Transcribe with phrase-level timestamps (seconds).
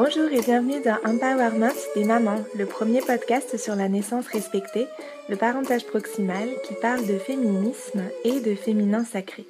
[0.00, 4.86] Bonjour et bienvenue dans Empowerment des mamans, le premier podcast sur la naissance respectée,
[5.28, 9.44] le parentage proximal qui parle de féminisme et de féminin sacré.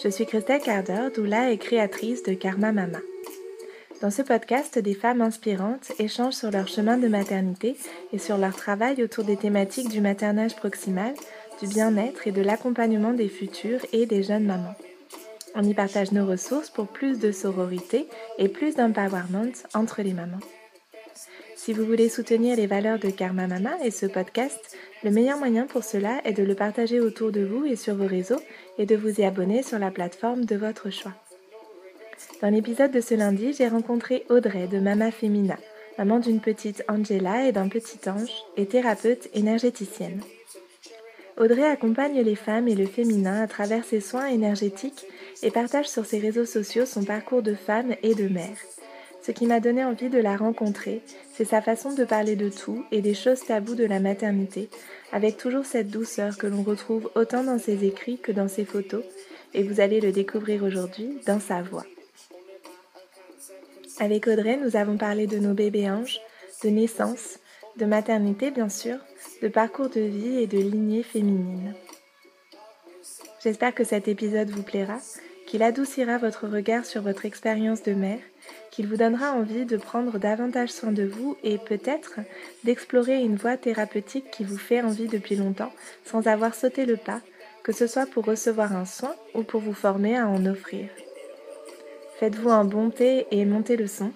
[0.00, 3.00] Je suis Christelle Carder, doula et créatrice de Karma Mama.
[4.00, 7.76] Dans ce podcast, des femmes inspirantes échangent sur leur chemin de maternité
[8.12, 11.12] et sur leur travail autour des thématiques du maternage proximal,
[11.60, 14.76] du bien-être et de l'accompagnement des futures et des jeunes mamans.
[15.58, 18.06] On y partage nos ressources pour plus de sororité
[18.36, 20.40] et plus d'empowerment entre les mamans.
[21.56, 25.64] Si vous voulez soutenir les valeurs de Karma Mama et ce podcast, le meilleur moyen
[25.64, 28.40] pour cela est de le partager autour de vous et sur vos réseaux
[28.76, 31.14] et de vous y abonner sur la plateforme de votre choix.
[32.42, 35.56] Dans l'épisode de ce lundi, j'ai rencontré Audrey de Mama Femina,
[35.96, 40.20] maman d'une petite Angela et d'un petit ange et thérapeute énergéticienne.
[41.38, 45.06] Audrey accompagne les femmes et le féminin à travers ses soins énergétiques
[45.42, 48.56] et partage sur ses réseaux sociaux son parcours de femme et de mère.
[49.22, 51.02] Ce qui m'a donné envie de la rencontrer,
[51.34, 54.70] c'est sa façon de parler de tout et des choses taboues de la maternité,
[55.12, 59.02] avec toujours cette douceur que l'on retrouve autant dans ses écrits que dans ses photos,
[59.52, 61.86] et vous allez le découvrir aujourd'hui dans sa voix.
[63.98, 66.20] Avec Audrey, nous avons parlé de nos bébés anges,
[66.62, 67.38] de naissance,
[67.76, 68.98] de maternité bien sûr,
[69.42, 71.74] de parcours de vie et de lignée féminine.
[73.46, 74.98] J'espère que cet épisode vous plaira,
[75.46, 78.18] qu'il adoucira votre regard sur votre expérience de mère,
[78.72, 82.18] qu'il vous donnera envie de prendre davantage soin de vous et peut-être
[82.64, 85.72] d'explorer une voie thérapeutique qui vous fait envie depuis longtemps
[86.04, 87.20] sans avoir sauté le pas,
[87.62, 90.88] que ce soit pour recevoir un soin ou pour vous former à en offrir.
[92.18, 94.10] Faites-vous un bon thé et montez le son.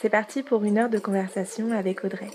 [0.00, 2.30] C'est parti pour une heure de conversation avec Audrey.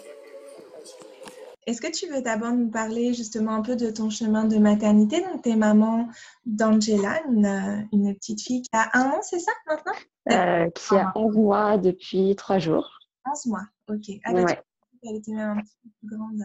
[1.66, 5.22] Est-ce que tu veux d'abord nous parler justement un peu de ton chemin de maternité
[5.22, 6.10] Donc, tu es maman
[6.46, 9.94] d'Angela, une, petite fille qui a un an, c'est ça maintenant?
[10.32, 13.00] Euh, Qui a 11 mois depuis 3 jours.
[13.30, 14.20] 11 mois, ok.
[14.26, 14.62] Ah, ouais.
[15.04, 16.42] Elle était même un petit peu plus grande.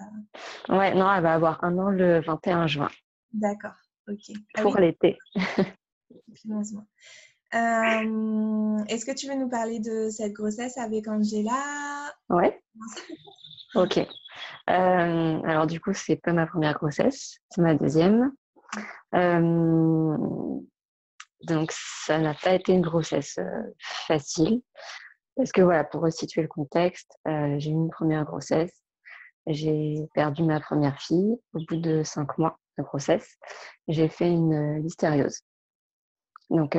[0.69, 0.79] Euh.
[0.79, 2.91] Ouais, non, elle va avoir un an le 21 juin.
[3.33, 3.77] D'accord,
[4.09, 4.37] ok.
[4.55, 5.19] Ah Pour l'été.
[6.49, 6.85] 11 mois.
[7.55, 12.13] Euh, est-ce que tu veux nous parler de cette grossesse avec Angela?
[12.29, 12.61] Ouais.
[13.75, 14.07] Ok.
[14.69, 18.33] Euh, alors du coup, c'est pas ma première grossesse, c'est ma deuxième.
[19.15, 20.17] Euh,
[21.45, 23.63] donc ça n'a pas été une grossesse euh,
[24.07, 24.63] facile.
[25.37, 28.73] Parce que voilà, pour resituer le contexte, j'ai eu une première grossesse.
[29.47, 33.39] J'ai perdu ma première fille au bout de cinq mois de grossesse.
[33.87, 35.43] J'ai fait une listériose.
[36.51, 36.77] Donc,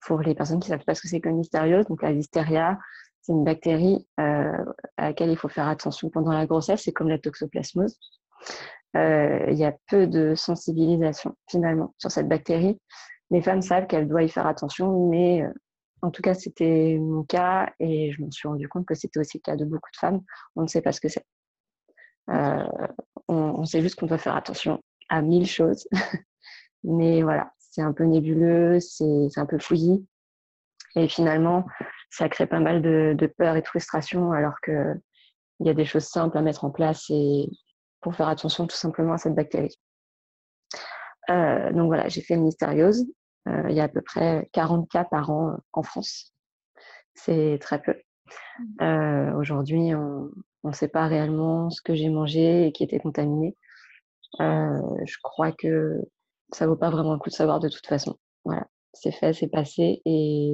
[0.00, 2.78] pour les personnes qui ne savent pas ce que c'est qu'une listériose, donc la listeria,
[3.24, 4.64] c'est une bactérie euh,
[4.98, 6.82] à laquelle il faut faire attention pendant la grossesse.
[6.82, 7.98] C'est comme la toxoplasmose.
[8.96, 12.78] Euh, il y a peu de sensibilisation finalement sur cette bactérie.
[13.30, 15.48] Les femmes savent qu'elles doivent y faire attention, mais euh,
[16.02, 19.38] en tout cas, c'était mon cas et je me suis rendu compte que c'était aussi
[19.38, 20.20] le cas de beaucoup de femmes.
[20.54, 21.24] On ne sait pas ce que c'est.
[22.28, 22.66] on,
[23.28, 25.88] on, sait juste qu'on doit faire attention à mille choses.
[26.84, 30.06] mais voilà, c'est un peu nébuleux, c'est un peu fouillis.
[30.94, 31.64] Et finalement,
[32.14, 35.00] ça crée pas mal de, peur et de frustration alors qu'il
[35.60, 37.50] y a des choses simples à mettre en place et
[38.00, 39.76] pour faire attention tout simplement à cette bactérie.
[41.30, 43.04] Euh, donc voilà, j'ai fait une mystériose.
[43.48, 46.32] Euh, il y a à peu près 40 cas par an en France.
[47.14, 47.96] C'est très peu.
[48.80, 50.30] Euh, aujourd'hui, on
[50.62, 53.56] ne sait pas réellement ce que j'ai mangé et qui était contaminé.
[54.38, 56.00] je crois que
[56.52, 58.16] ça vaut pas vraiment le coup de savoir de toute façon.
[58.44, 60.52] Voilà, c'est fait, c'est passé et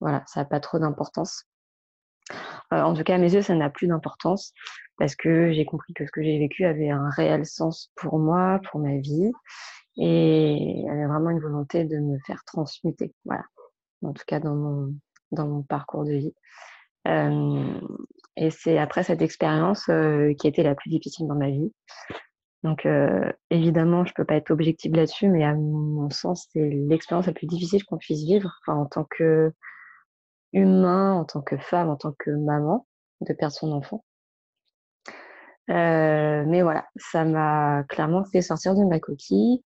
[0.00, 1.44] voilà, ça n'a pas trop d'importance.
[2.72, 4.52] Euh, en tout cas, à mes yeux, ça n'a plus d'importance
[4.98, 8.60] parce que j'ai compris que ce que j'ai vécu avait un réel sens pour moi,
[8.70, 9.30] pour ma vie,
[9.98, 13.14] et avait vraiment une volonté de me faire transmuter.
[13.24, 13.44] Voilà,
[14.02, 14.94] en tout cas dans mon,
[15.32, 16.34] dans mon parcours de vie.
[17.06, 17.80] Euh,
[18.36, 21.72] et c'est après cette expérience euh, qui été la plus difficile dans ma vie.
[22.64, 22.88] Donc
[23.50, 27.32] évidemment, je ne peux pas être objective là-dessus, mais à mon sens, c'est l'expérience la
[27.32, 29.52] plus difficile qu'on puisse vivre en tant que
[30.56, 32.86] humain en tant que femme, en tant que maman,
[33.20, 34.04] de perdre son enfant.
[35.68, 39.64] Euh, mais voilà, ça m'a clairement fait sortir de ma coquille.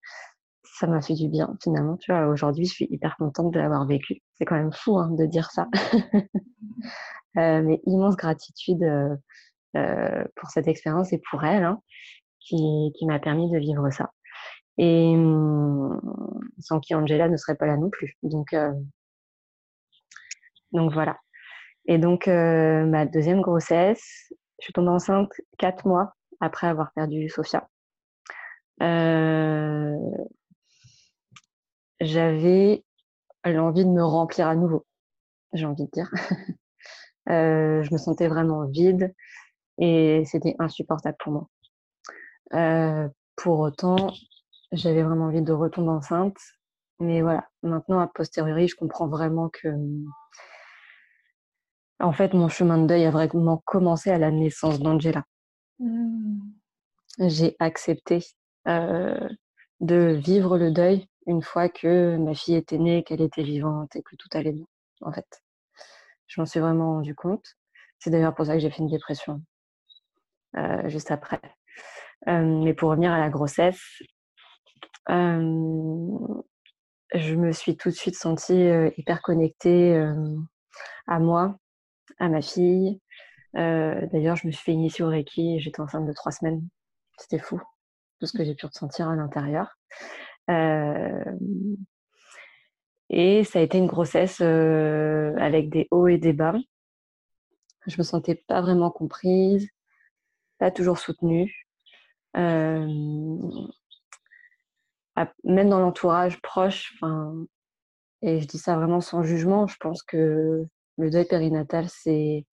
[0.63, 1.97] Ça m'a fait du bien finalement.
[1.97, 4.21] Tu vois, aujourd'hui, je suis hyper contente de l'avoir vécu.
[4.35, 5.67] C'est quand même fou hein, de dire ça.
[7.37, 11.81] euh, mais immense gratitude euh, pour cette expérience et pour elle, hein,
[12.39, 14.11] qui, qui m'a permis de vivre ça.
[14.77, 15.99] Et hum,
[16.59, 18.17] sans qui Angela ne serait pas là non plus.
[18.23, 18.73] Donc, euh,
[20.71, 21.17] donc voilà.
[21.85, 27.29] Et donc euh, ma deuxième grossesse, je suis tombée enceinte quatre mois après avoir perdu
[27.29, 27.67] Sophia.
[28.81, 29.95] Euh,
[32.01, 32.83] j'avais
[33.45, 34.85] l'envie de me remplir à nouveau,
[35.53, 36.11] j'ai envie de dire.
[37.27, 39.13] je me sentais vraiment vide
[39.77, 41.49] et c'était insupportable pour moi.
[43.35, 44.11] pour autant,
[44.71, 46.37] j'avais vraiment envie de retomber enceinte.
[46.99, 49.67] Mais voilà, maintenant, a posteriori, je comprends vraiment que
[51.99, 55.23] en fait, mon chemin de deuil a vraiment commencé à la naissance d'Angela.
[55.79, 56.39] Mmh.
[57.19, 58.25] J'ai accepté
[58.67, 59.29] euh,
[59.79, 64.03] de vivre le deuil une fois que ma fille était née, qu'elle était vivante et
[64.03, 64.65] que tout allait bien,
[65.01, 65.41] en fait.
[66.27, 67.45] Je m'en suis vraiment rendu compte.
[67.99, 69.41] C'est d'ailleurs pour ça que j'ai fait une dépression
[70.57, 71.39] euh, juste après.
[72.27, 73.81] Euh, mais pour revenir à la grossesse,
[75.07, 75.13] je
[77.35, 78.67] me suis tout de suite sentie
[78.97, 79.95] hyper connectée
[81.07, 81.57] à moi,
[82.19, 82.99] à ma fille.
[83.57, 86.67] Euh, d'ailleurs, je me suis fait initier au Reiki j'étais enceinte de trois semaines.
[87.17, 87.61] C'était fou,
[88.19, 89.77] tout ce que j'ai pu ressentir à l'intérieur.
[90.49, 91.23] Euh,
[93.09, 96.55] et ça a été une grossesse euh, avec des hauts et des bas.
[97.87, 99.69] Je me sentais pas vraiment comprise,
[100.57, 101.53] pas toujours soutenue.
[102.35, 103.69] même
[105.69, 106.99] dans l'entourage proche,
[108.21, 110.65] et je dis ça vraiment sans jugement, je pense que
[110.97, 112.45] le deuil périnatal, c'est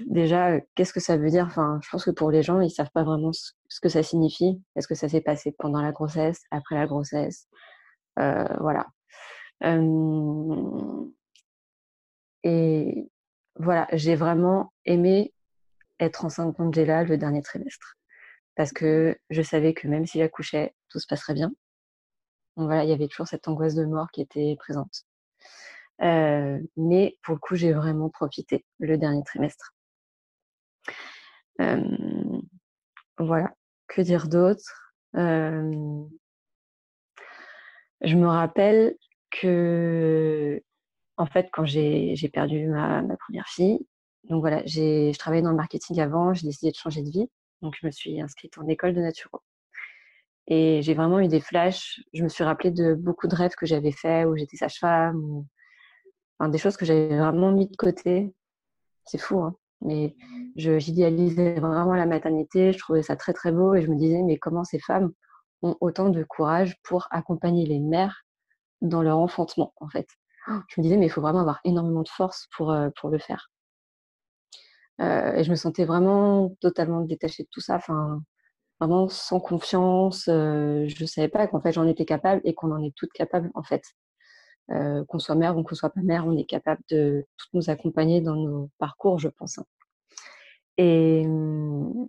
[0.00, 1.46] déjà qu'est-ce que ça veut dire?
[1.46, 4.62] Enfin, je pense que pour les gens, ils savent pas vraiment ce que ça signifie.
[4.76, 7.48] Est-ce que ça s'est passé pendant la grossesse, après la grossesse?
[8.18, 8.86] Euh, Voilà.
[12.42, 13.10] et
[13.56, 15.32] voilà, j'ai vraiment aimé
[16.00, 17.96] être enceinte d'Angela le dernier trimestre
[18.56, 21.48] parce que je savais que même si j'accouchais, tout se passerait bien.
[22.56, 25.04] Donc voilà, il y avait toujours cette angoisse de mort qui était présente.
[26.04, 29.72] Euh, mais pour le coup, j'ai vraiment profité le dernier trimestre.
[33.18, 33.54] voilà,
[33.88, 34.92] que dire d'autre?
[38.04, 38.96] Je me rappelle
[39.30, 40.60] que,
[41.16, 43.86] en fait, quand j'ai perdu ma, première fille,
[44.24, 47.28] donc voilà, je travaillais dans le marketing avant, j'ai décidé de changer de vie,
[47.62, 49.40] donc je me suis inscrite en école de naturo.
[50.46, 52.00] Et j'ai vraiment eu des flashs.
[52.12, 55.46] Je me suis rappelé de beaucoup de rêves que j'avais faits où j'étais sage-femme,
[56.40, 58.34] des choses que j'avais vraiment mis de côté.
[59.04, 60.16] C'est fou, hein mais
[60.56, 64.38] j'idéalisais vraiment la maternité, je trouvais ça très très beau et je me disais mais
[64.38, 65.12] comment ces femmes
[65.62, 68.24] ont autant de courage pour accompagner les mères
[68.80, 70.08] dans leur enfantement en fait?
[70.68, 73.18] Je me disais mais il faut vraiment avoir énormément de force pour, euh, pour le
[73.18, 73.50] faire.
[75.00, 78.22] Euh, et je me sentais vraiment totalement détachée de tout ça, enfin
[78.80, 80.28] vraiment sans confiance.
[80.28, 83.12] Euh, je ne savais pas qu'en fait j'en étais capable et qu'on en est toutes
[83.12, 83.82] capables en fait.
[84.70, 87.68] Euh, qu'on soit mère ou qu'on soit pas mère, on est capable de toutes nous
[87.68, 89.58] accompagner dans nos parcours, je pense.
[89.58, 89.66] Hein.
[90.78, 92.08] Et, mmh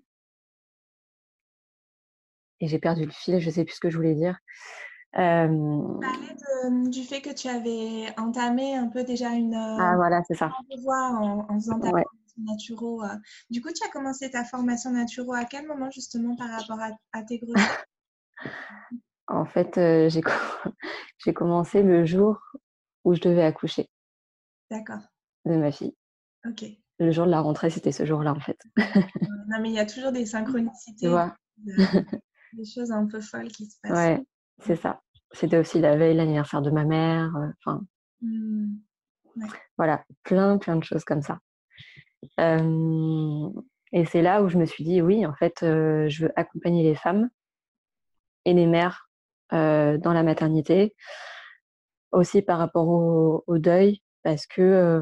[2.62, 4.40] et j'ai perdu le fil, je sais plus ce que je voulais dire.
[5.18, 5.48] Euh...
[5.48, 9.56] Tu parlais mmh, du fait que tu avais entamé un peu déjà une.
[9.56, 10.52] Ah voilà, c'est ça.
[10.88, 13.04] En, en faisant ta formation naturo.
[13.04, 13.16] Euh.
[13.50, 16.92] Du coup, tu as commencé ta formation naturo à quel moment justement par rapport à,
[17.12, 17.86] à tes grossesses?
[19.28, 20.10] En fait, euh,
[21.20, 22.40] j'ai commencé le jour
[23.04, 23.90] où je devais accoucher.
[24.70, 25.02] D'accord.
[25.46, 25.96] De ma fille.
[26.48, 26.66] Ok.
[27.00, 28.58] Le jour de la rentrée, c'était ce jour-là, en fait.
[28.78, 31.06] non, mais il y a toujours des synchronicités.
[31.06, 31.36] Tu vois.
[31.66, 33.92] des choses un peu folles qui se passent.
[33.92, 34.26] Ouais,
[34.60, 35.02] c'est ça.
[35.32, 37.36] C'était aussi la veille, l'anniversaire de ma mère.
[37.36, 37.82] Euh, enfin.
[38.22, 38.78] Mmh.
[39.78, 41.40] Voilà, plein, plein de choses comme ça.
[42.38, 46.84] et c'est là où je me suis dit, oui, en fait, euh, je veux accompagner
[46.84, 47.30] les femmes
[48.46, 49.05] et les mères
[49.54, 50.96] euh, dans la maternité,
[52.12, 55.02] aussi par rapport au, deuil, parce que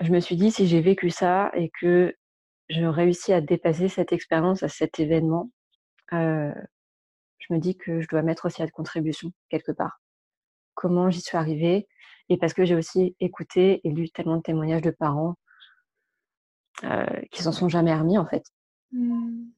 [0.00, 2.14] je me suis dit, si j'ai vécu ça et que
[2.68, 5.50] je réussis à dépasser cette expérience, à cet événement,
[6.12, 6.52] euh,
[7.38, 10.00] je me dis que je dois mettre aussi à contribution quelque part.
[10.74, 11.88] Comment j'y suis arrivée
[12.28, 15.36] et parce que j'ai aussi écouté et lu tellement de témoignages de parents
[16.84, 18.44] euh, qui s'en sont jamais remis en fait.
[18.92, 19.50] Mmh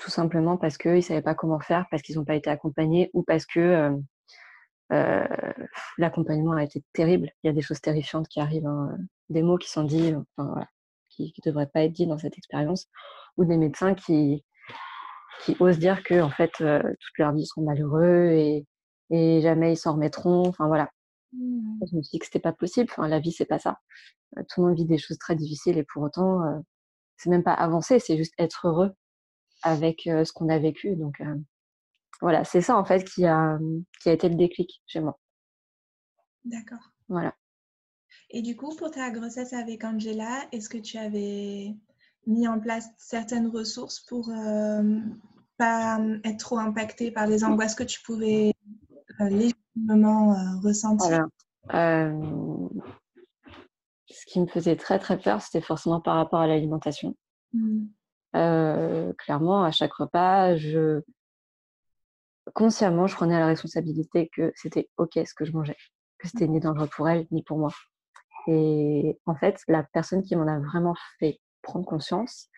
[0.00, 3.10] tout simplement parce qu'ils ne savaient pas comment faire, parce qu'ils n'ont pas été accompagnés
[3.12, 3.96] ou parce que euh,
[4.92, 5.26] euh,
[5.98, 7.30] l'accompagnement a été terrible.
[7.44, 8.96] Il y a des choses terrifiantes qui arrivent, hein,
[9.28, 10.14] des mots qui sont dits,
[11.10, 12.88] qui ne devraient pas être dits dans cette expérience,
[13.36, 14.42] ou des médecins qui,
[15.44, 18.66] qui osent dire que en fait euh, toute leur vie ils seront malheureux et,
[19.10, 20.48] et jamais ils s'en remettront.
[20.48, 20.90] Enfin voilà.
[21.34, 21.78] Mmh.
[21.90, 22.88] Je me suis dit que c'était pas possible.
[22.90, 23.78] Enfin, la vie c'est pas ça.
[24.48, 26.40] tout le monde vit des choses très difficiles et pour autant
[27.18, 28.94] c'est même pas avancer, c'est juste être heureux
[29.62, 30.96] avec ce qu'on a vécu.
[30.96, 31.22] Donc
[32.20, 33.58] voilà, c'est ça en fait qui a,
[34.02, 35.18] qui a été le déclic chez moi.
[36.44, 36.92] D'accord.
[37.08, 37.34] Voilà.
[38.30, 41.74] Et du coup, pour ta grossesse avec Angela, est-ce que tu avais
[42.26, 45.00] mis en place certaines ressources pour ne
[45.58, 48.52] pas être trop impactée par les angoisses que tu pouvais
[49.18, 51.26] légitimement ressentir?
[51.64, 52.12] Voilà.
[54.06, 57.16] ce qui me faisait très très peur, c'était forcément par rapport à l'alimentation.
[58.32, 61.02] Clairement, à chaque repas, je
[62.54, 65.76] consciemment, je prenais la responsabilité que c'était ok ce que je mangeais,
[66.18, 67.70] que c'était ni dangereux pour elle ni pour moi.
[68.46, 72.48] Et en fait, la personne qui m'en a vraiment fait prendre conscience,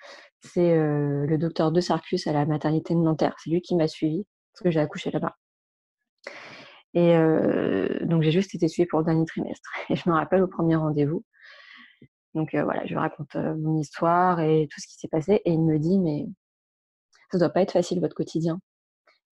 [0.41, 3.35] c'est le docteur De Sarcus à la maternité de Nanterre.
[3.38, 5.37] C'est lui qui m'a suivi parce que j'ai accouché là-bas.
[6.95, 7.14] Et
[8.07, 9.71] donc, j'ai juste été suivie pour le dernier trimestre.
[9.91, 11.25] Et je me rappelle au premier rendez-vous.
[12.35, 15.43] Donc, voilà, je lui raconte mon histoire et tout ce qui s'est passé.
[15.45, 16.27] Et il me dit, mais
[17.31, 18.61] ça doit pas être facile votre quotidien.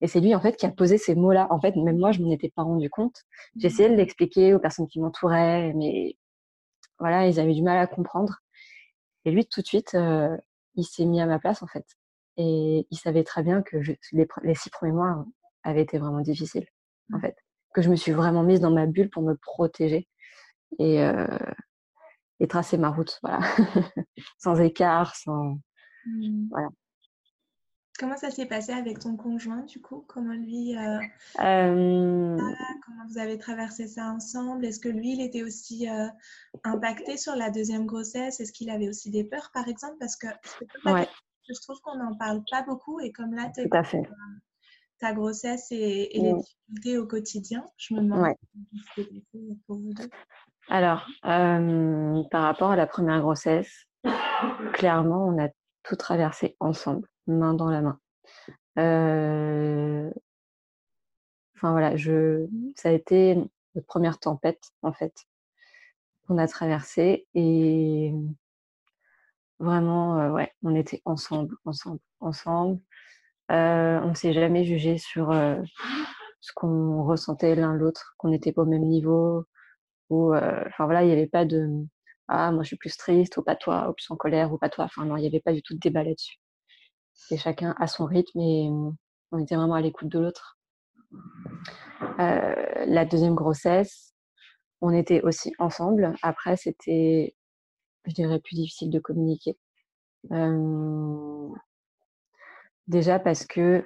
[0.02, 1.46] Et c'est lui, en fait, qui a posé ces mots-là.
[1.50, 3.24] En fait, même moi, je m'en étais pas rendu compte.
[3.56, 6.16] J'essayais de l'expliquer aux personnes qui m'entouraient, mais
[6.98, 8.36] voilà, ils avaient du mal à comprendre.
[9.24, 9.96] Et lui, tout de suite,
[10.74, 11.84] il s'est mis à ma place, en fait.
[12.36, 13.76] Et il savait très bien que
[14.12, 15.26] les, six premiers mois
[15.62, 16.66] avaient été vraiment difficiles,
[17.12, 17.20] en mmh.
[17.20, 17.36] fait
[17.72, 20.08] que je me suis vraiment mise dans ma bulle pour me protéger
[20.78, 21.02] et,
[22.40, 23.40] et tracer ma route, voilà,
[24.38, 25.58] sans écart, sans
[26.06, 26.48] mmh.
[26.50, 26.68] voilà.
[27.98, 30.06] Comment ça s'est passé avec ton conjoint du coup?
[30.08, 30.74] Comment lui
[31.36, 34.64] Comment vous avez traversé ça ensemble?
[34.64, 35.86] Est-ce que lui, il était aussi
[36.64, 38.40] impacté sur la deuxième grossesse?
[38.40, 39.96] Est-ce qu'il avait aussi des peurs, par exemple?
[40.00, 40.28] Parce que
[40.86, 43.68] je trouve qu'on n'en parle pas beaucoup et comme là, tu
[45.00, 47.64] ta grossesse et, les difficultés au quotidien.
[47.76, 48.34] Je me demande
[49.66, 50.08] pour vous deux.
[50.72, 53.86] Alors, euh, par rapport à la première grossesse,
[54.72, 55.48] clairement, on a
[55.82, 57.98] tout traversé ensemble, main dans la main.
[58.78, 60.08] Euh,
[61.56, 62.46] enfin voilà, je,
[62.76, 63.34] ça a été
[63.74, 65.12] notre première tempête en fait
[66.28, 68.14] qu'on a traversée et
[69.58, 72.78] vraiment, euh, ouais, on était ensemble, ensemble, ensemble.
[73.48, 78.66] On ne s'est jamais jugé sur ce qu'on ressentait l'un l'autre, qu'on n'était pas au
[78.66, 79.46] même niveau.
[80.10, 81.68] Ou, euh, enfin voilà, il n'y avait pas de
[82.28, 84.68] ah moi je suis plus triste ou pas toi, ou plus en colère ou pas
[84.68, 84.84] toi.
[84.84, 86.36] Enfin non, il n'y avait pas du tout de débat là-dessus.
[87.30, 88.68] Et chacun à son rythme et
[89.32, 90.58] on était vraiment à l'écoute de l'autre.
[92.18, 94.14] la deuxième grossesse,
[94.80, 96.14] on était aussi ensemble.
[96.22, 97.34] Après, c'était,
[98.06, 99.56] je dirais, plus difficile de communiquer.
[102.88, 103.84] Déjà parce que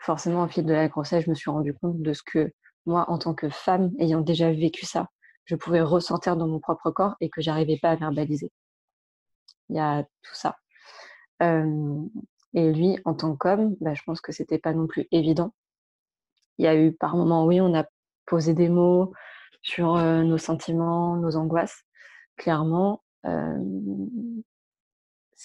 [0.00, 2.52] forcément, au fil de la grossesse, je me suis rendu compte de ce que
[2.88, 5.08] moi, en tant que femme, ayant déjà vécu ça,
[5.44, 8.50] je pouvais ressentir dans mon propre corps et que j'arrivais pas à verbaliser.
[9.68, 10.56] Il y a tout ça.
[11.40, 15.54] et lui, en tant qu'homme, bah, je pense que c'était pas non plus évident.
[16.58, 17.84] Il y a eu par moments, oui, on a
[18.26, 19.12] posé des mots
[19.62, 21.84] sur nos sentiments, nos angoisses.
[22.36, 24.38] Clairement, ce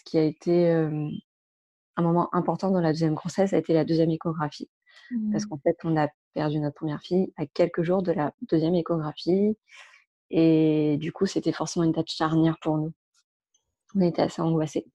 [0.06, 4.10] qui a été un moment important dans la deuxième grossesse ça a été la deuxième
[4.10, 4.70] échographie.
[5.32, 5.50] Parce mmh.
[5.50, 9.58] qu'en fait, on a perdu notre première fille à quelques jours de la deuxième échographie.
[10.30, 12.94] Et du coup, c'était forcément une date charnière pour nous.
[13.96, 14.88] On était assez angoissés.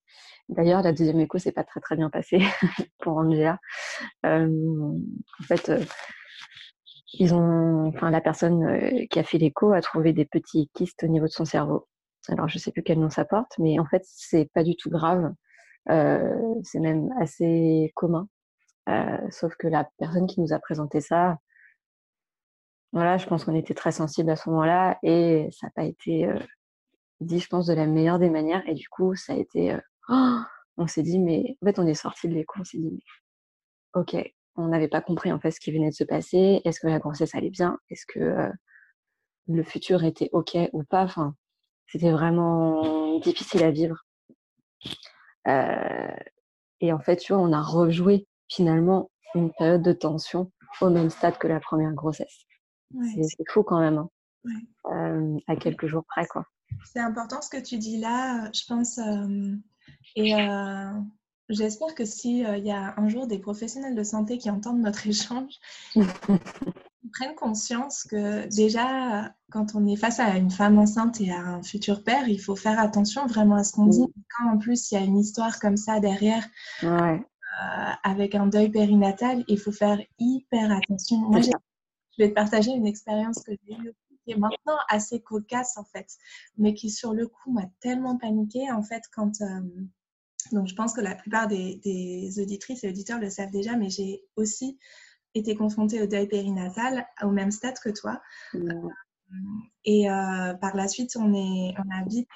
[0.49, 2.41] D'ailleurs, la deuxième écho s'est pas très très bien passée
[2.99, 3.59] pour Angela.
[4.25, 5.71] en fait,
[7.15, 11.09] ils ont, enfin, la personne qui a fait l'écho a trouvé des petits kystes au
[11.09, 11.87] niveau de son cerveau.
[12.29, 14.91] Alors, je sais plus quel nom ça porte, mais en fait, c'est pas du tout
[14.91, 15.33] grave.
[15.91, 18.29] Euh, c'est même assez commun.
[18.89, 21.39] Euh, sauf que la personne qui nous a présenté ça,
[22.93, 26.27] voilà, je pense qu'on était très sensible à ce moment-là et ça n'a pas été
[26.27, 26.39] euh,
[27.21, 28.67] dit, je pense, de la meilleure des manières.
[28.67, 29.77] Et du coup, ça a été.
[30.09, 30.39] Oh,
[30.79, 34.01] on s'est dit, mais en fait, on est sorti de l'école, on s'est dit, mais
[34.01, 34.17] ok,
[34.57, 36.63] on n'avait pas compris en fait ce qui venait de se passer.
[36.65, 37.79] Est-ce que la grossesse allait bien?
[37.91, 38.51] Est-ce que
[39.49, 41.05] le futur était ok ou pas?
[41.05, 41.35] Enfin,
[41.89, 44.05] c'était vraiment difficile à vivre.
[45.47, 46.17] Euh,
[46.81, 50.51] et en fait, tu vois, on a rejoué finalement une période de tension
[50.81, 52.47] au même stade que la première grossesse.
[53.15, 54.11] c'est fou quand même, hein.
[54.93, 56.45] euh, à quelques jours près, quoi.
[56.85, 58.99] C'est important ce que tu dis là, je pense.
[58.99, 59.57] Euh,
[60.17, 60.35] et
[61.49, 65.07] j'espère que s'il il y a un jour des professionnels de santé qui entendent notre
[65.07, 65.55] échange,
[67.13, 71.63] prennent conscience que déjà, quand on est face à une femme enceinte et à un
[71.63, 74.07] futur père, il faut faire attention vraiment à ce qu'on dit.
[74.37, 76.47] Quand en plus il y a une histoire comme ça derrière,
[76.85, 77.17] euh,
[78.03, 81.19] avec un deuil périnatal, il faut faire hyper attention.
[81.19, 81.51] Moi, je
[82.19, 83.93] vais te partager une expérience que j'ai eue
[84.25, 86.07] qui est maintenant assez cocasse en fait,
[86.57, 89.41] mais qui sur le coup m'a tellement paniquée en fait quand...
[89.41, 89.61] Euh,
[90.53, 93.91] donc je pense que la plupart des, des auditrices et auditeurs le savent déjà, mais
[93.91, 94.79] j'ai aussi
[95.35, 98.21] été confrontée au deuil périnatal au même stade que toi.
[99.85, 102.29] Et euh, par la suite, on, est, on a vite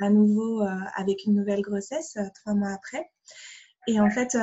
[0.00, 3.10] à nouveau euh, avec une nouvelle grossesse, euh, trois mois après.
[3.86, 4.36] Et en fait,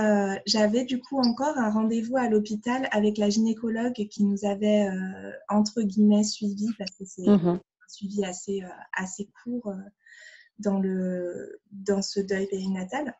[0.45, 4.87] j'avais du coup encore un rendez-vous à l'hôpital avec la gynécologue qui nous avait,
[5.49, 8.61] entre guillemets, suivi parce que c'est mmh un suivi assez,
[8.93, 9.71] assez court
[10.59, 13.13] dans, le, dans ce deuil périnatal.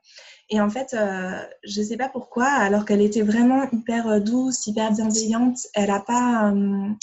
[0.50, 4.92] Et en fait, je ne sais pas pourquoi, alors qu'elle était vraiment hyper douce, hyper
[4.94, 6.54] bienveillante, elle a pas...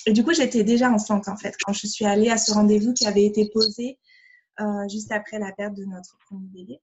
[0.07, 2.95] Et du coup, j'étais déjà enceinte, en fait, quand je suis allée à ce rendez-vous
[2.95, 3.99] qui avait été posé
[4.61, 6.81] euh, juste après la perte de notre premier bébé.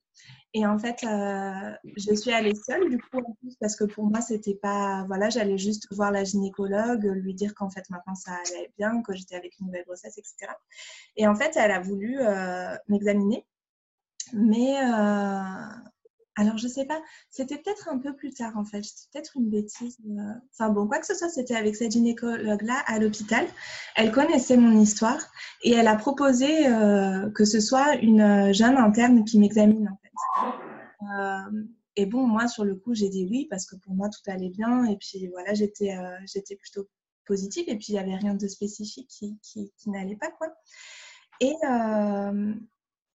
[0.57, 4.05] Et en fait, euh, je suis allée seule, du coup, en plus, parce que pour
[4.05, 5.03] moi, c'était pas.
[5.05, 9.13] Voilà, j'allais juste voir la gynécologue, lui dire qu'en fait, maintenant, ça allait bien, que
[9.13, 10.51] j'étais avec une nouvelle grossesse, etc.
[11.15, 13.45] Et en fait, elle a voulu euh, m'examiner.
[14.33, 14.77] Mais
[16.37, 19.49] alors, je sais pas, c'était peut-être un peu plus tard en fait, c'était peut-être une
[19.49, 19.97] bêtise.
[20.07, 20.33] Euh.
[20.53, 23.47] Enfin bon, quoi que ce soit, c'était avec cette gynécologue-là à l'hôpital.
[23.95, 25.19] Elle connaissait mon histoire
[25.63, 29.97] et elle a proposé euh, que ce soit une euh, jeune interne qui m'examine en
[30.03, 30.06] fait.
[31.95, 34.50] Et bon, moi sur le coup, j'ai dit oui parce que pour moi tout allait
[34.50, 35.95] bien et puis voilà, j'étais
[36.25, 36.88] j'étais plutôt
[37.25, 40.47] positive et puis il n'y avait rien de spécifique qui, qui, n'allait pas quoi.
[41.39, 41.53] Et,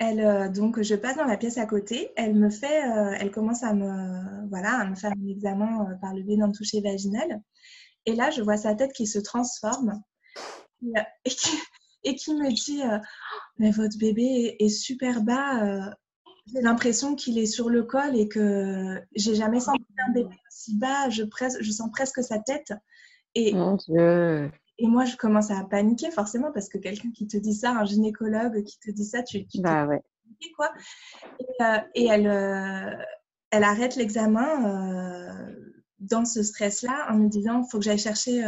[0.02, 2.10] elle, euh, donc, je passe dans la pièce à côté.
[2.16, 5.94] Elle me fait, euh, elle commence à me, voilà, à me faire un examen euh,
[6.00, 7.40] par le biais d'un toucher vaginal.
[8.04, 10.02] Et là, je vois sa tête qui se transforme
[10.82, 11.30] et,
[12.16, 12.82] qui, me dit
[13.58, 15.94] Mais votre bébé est, super bas.
[16.46, 20.76] J'ai l'impression qu'il est sur le col et que j'ai jamais senti un bébé aussi
[20.76, 21.08] bas.
[21.08, 21.22] Je,
[21.60, 22.72] je sens presque sa tête.
[23.34, 24.50] Et, Mon Dieu.
[24.78, 27.84] Et moi, je commence à paniquer forcément parce que quelqu'un qui te dit ça, un
[27.84, 30.02] gynécologue qui te dit ça, tu, tu bah, ouais.
[30.56, 30.72] quoi.
[31.38, 32.90] Et, euh, et elle, euh,
[33.50, 38.42] elle arrête l'examen euh, dans ce stress-là en me disant il faut que j'aille chercher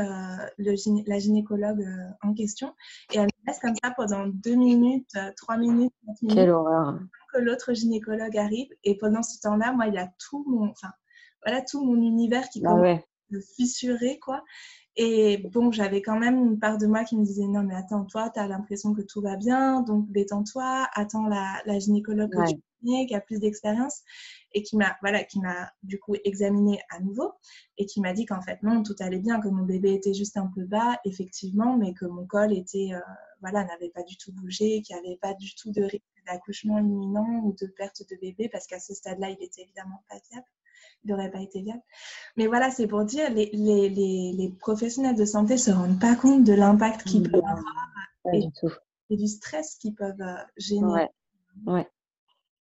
[0.59, 1.87] le, la gynécologue
[2.23, 2.75] en question.
[3.13, 6.35] Et elle me laisse comme ça pendant deux minutes, trois minutes, minutes.
[6.35, 6.99] Quelle horreur.
[7.35, 8.69] Que l'autre gynécologue arrive.
[8.85, 10.91] Et pendant ce temps-là, moi, il y a tout mon, enfin,
[11.45, 14.45] voilà, tout mon univers qui bah commence à fissurer, quoi.
[14.97, 18.05] Et bon, j'avais quand même une part de moi qui me disait non, mais attends,
[18.05, 22.49] toi, tu as l'impression que tout va bien, donc détends-toi, attends la, la gynécologue que
[22.49, 24.03] tu connais, qui a plus d'expérience
[24.53, 27.33] et qui m'a voilà, qui m'a du coup examiné à nouveau
[27.77, 30.37] et qui m'a dit qu'en fait non, tout allait bien, que mon bébé était juste
[30.37, 33.01] un peu bas, effectivement, mais que mon col était euh,
[33.41, 36.79] voilà, n'avait pas du tout bougé, qu'il n'y avait pas du tout de risque d'accouchement
[36.79, 40.47] imminent ou de perte de bébé parce qu'à ce stade-là, il était évidemment pas viable
[41.05, 41.83] n'aurait pas été viable.
[42.37, 46.17] Mais voilà, c'est pour dire, les, les, les, professionnels de santé ne se rendent pas
[46.17, 47.65] compte de l'impact qu'ils peuvent avoir
[48.33, 48.49] et,
[49.11, 51.09] et, du stress qu'ils peuvent euh, générer.
[51.67, 51.89] Ouais.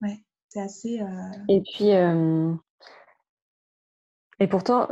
[0.03, 0.25] ouais.
[0.49, 1.01] c'est assez.
[1.01, 1.07] Euh,
[1.49, 2.53] et puis, euh,
[4.41, 4.89] et pourtant,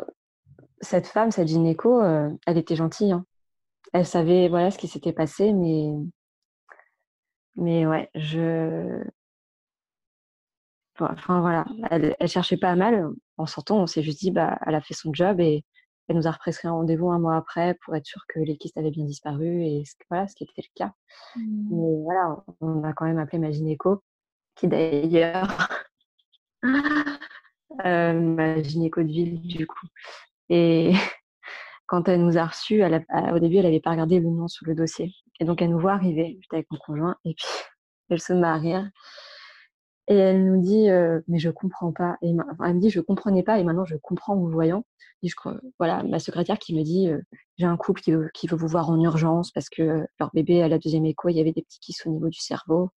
[0.81, 3.13] cette femme, cette gynéco, elle était gentille.
[3.13, 3.25] Hein.
[3.93, 5.93] Elle savait voilà ce qui s'était passé, mais
[7.57, 9.05] mais ouais, je
[10.99, 13.09] Enfin voilà, elle, elle cherchait pas à mal.
[13.37, 15.65] En sortant, on s'est juste dit, bah, elle a fait son job et
[16.09, 18.79] elle nous a represcrit un rendez-vous un mois après pour être sûr que les kystes
[18.79, 20.93] avaient bien disparu et voilà, ce qui était le cas.
[21.37, 21.69] Mmh.
[21.71, 24.03] Mais voilà, on a quand même appelé ma gynéco,
[24.55, 25.69] qui d'ailleurs
[27.85, 29.87] euh, ma gynéco de ville du coup.
[30.49, 30.93] Et
[31.87, 34.75] quand elle nous a reçus, au début, elle n'avait pas regardé le nom sur le
[34.75, 35.13] dossier.
[35.41, 37.47] Et donc, elle nous voit arriver, j'étais avec mon conjoint, et puis
[38.11, 38.91] elle se met à rire.
[40.09, 42.17] Et elle nous dit, euh, mais je comprends pas.
[42.23, 44.85] Et elle me dit, je comprenais pas, et maintenant je comprends en vous voyant.
[45.23, 47.21] Et je crois, voilà, ma secrétaire qui me dit, euh,
[47.59, 50.63] j'ai un couple qui veut, qui veut vous voir en urgence parce que leur bébé
[50.63, 52.91] à la deuxième écho, il y avait des petits kystes au niveau du cerveau.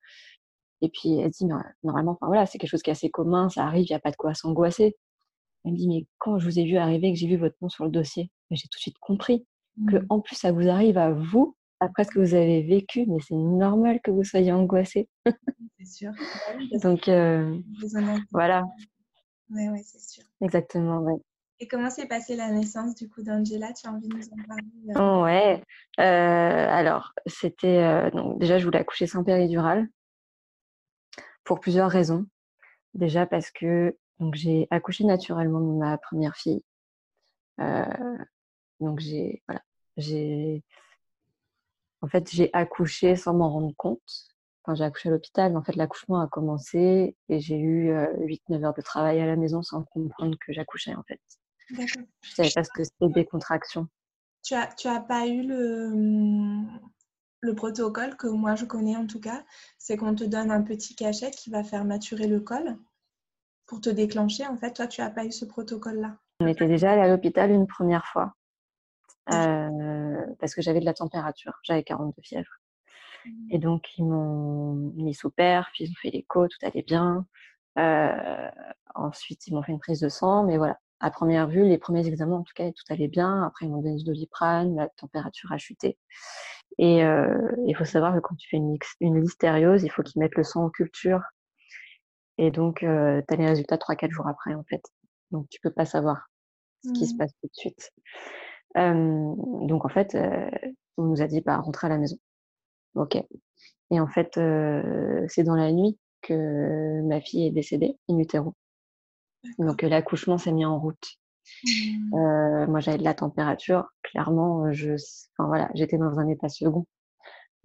[0.81, 1.45] Et puis elle dit,
[1.83, 3.99] normalement, enfin voilà, c'est quelque chose qui est assez commun, ça arrive, il n'y a
[3.99, 4.95] pas de quoi s'angoisser.
[5.65, 7.69] Elle me dit, mais quand je vous ai vu arriver, que j'ai vu votre nom
[7.69, 9.45] sur le dossier, j'ai tout de suite compris
[9.89, 10.05] que mmh.
[10.09, 13.35] en plus ça vous arrive à vous après ce que vous avez vécu, mais c'est
[13.35, 15.07] normal que vous soyez angoissé.
[15.79, 16.11] c'est sûr.
[16.81, 17.57] Donc, euh,
[18.31, 18.63] voilà.
[19.49, 20.23] Oui, ouais, c'est sûr.
[20.41, 21.19] Exactement, ouais.
[21.61, 23.73] Et comment s'est passée la naissance du coup d'Angela?
[23.73, 25.19] Tu as envie de nous en parler euh?
[25.19, 25.63] oh, Ouais.
[25.99, 28.11] Euh, alors, c'était.
[28.11, 29.87] donc, déjà, je voulais accoucher sans péridurale
[31.43, 32.25] pour plusieurs raisons.
[32.93, 36.63] Déjà parce que donc, j'ai accouché naturellement de ma première fille.
[38.79, 39.41] donc, j'ai.
[39.47, 39.61] Voilà.
[39.97, 40.63] J'ai
[42.01, 43.99] en fait, j'ai accouché sans m'en rendre compte.
[44.63, 48.63] Enfin, j'ai accouché à l'hôpital, mais en fait, l'accouchement a commencé et j'ai eu 8-9
[48.65, 51.19] heures de travail à la maison sans comprendre que j'accouchais, en fait.
[51.71, 52.03] D'accord.
[52.23, 53.87] Je savais pas ce que c'était des contractions.
[54.43, 55.91] Tu as, tu as pas eu le,
[57.41, 59.43] le protocole que moi je connais en tout cas,
[59.77, 62.77] c'est qu'on te donne un petit cachet qui va faire maturer le col
[63.65, 64.47] pour te déclencher.
[64.47, 66.17] En fait, toi, tu as pas eu ce protocole-là?
[66.39, 68.33] On était déjà allé à l'hôpital une première fois.
[69.31, 72.59] Euh, parce que j'avais de la température, j'avais 42 fièvres.
[73.25, 73.29] Mmh.
[73.51, 77.25] Et donc, ils m'ont mis sous perf, ils ont fait l'écho, tout allait bien.
[77.77, 78.49] Euh,
[78.95, 80.79] ensuite, ils m'ont fait une prise de sang, mais voilà.
[81.01, 83.43] À première vue, les premiers examens, en tout cas, tout allait bien.
[83.43, 85.97] Après, ils m'ont donné du doliprane, la température a chuté.
[86.77, 90.35] Et il faut savoir que quand tu fais une, une listériose, il faut qu'ils mettent
[90.35, 91.21] le sang en culture.
[92.37, 94.81] Et donc, tu as les résultats 3-4 jours après, en fait.
[95.31, 96.27] Donc, tu peux pas savoir
[96.83, 97.17] ce qui se mmh.
[97.17, 97.91] passe tout de suite.
[98.75, 100.17] Donc, en fait,
[100.97, 102.17] on nous a dit, bah, rentrer à la maison.
[102.95, 103.15] OK.
[103.91, 104.39] Et en fait,
[105.27, 108.53] c'est dans la nuit que ma fille est décédée, in utero.
[109.57, 111.17] Donc, l'accouchement s'est mis en route.
[111.65, 112.67] Mmh.
[112.67, 113.87] moi, j'avais de la température.
[114.03, 114.93] Clairement, je,
[115.37, 116.85] enfin, voilà, j'étais dans un état second.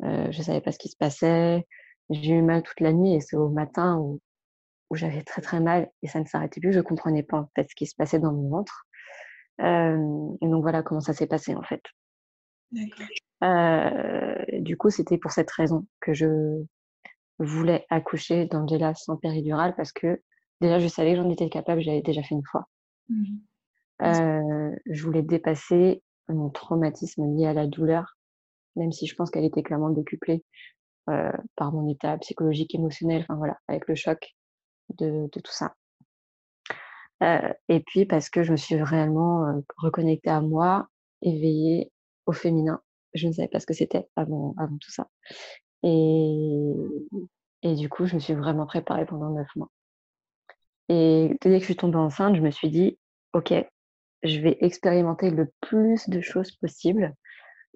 [0.03, 1.67] Euh, je savais pas ce qui se passait.
[2.11, 4.21] J'ai eu mal toute la nuit et c'est au matin où,
[4.91, 6.73] où j'avais très très mal et ça ne s'arrêtait plus.
[6.73, 8.87] Je comprenais pas en fait ce qui se passait dans mon ventre.
[9.59, 11.83] Et donc voilà comment ça s'est passé en fait.
[14.61, 16.65] Du coup, c'était pour cette raison que je
[17.39, 20.21] voulais accoucher d'Angela sans péridurale parce que
[20.61, 22.69] déjà je savais que j'en étais capable, j'avais déjà fait une fois.
[23.09, 23.37] Mmh
[24.03, 28.17] euh, je voulais dépasser mon traumatisme lié à la douleur,
[28.77, 30.45] même si je pense qu'elle était clairement décuplée
[31.11, 34.35] euh, par mon état psychologique, émotionnel, enfin voilà, avec le choc
[34.99, 35.75] de, de tout ça.
[37.25, 40.89] Euh, et puis parce que je me suis réellement euh, reconnectée à moi,
[41.23, 41.91] éveillée
[42.27, 42.81] au féminin.
[43.15, 45.09] Je ne savais pas ce que c'était avant, avant tout ça.
[45.83, 46.73] Et,
[47.63, 49.71] et du coup, je me suis vraiment préparée pendant neuf mois.
[50.89, 52.99] Et dès que je suis tombée enceinte, je me suis dit,
[53.33, 53.55] OK,
[54.23, 57.15] je vais expérimenter le plus de choses possible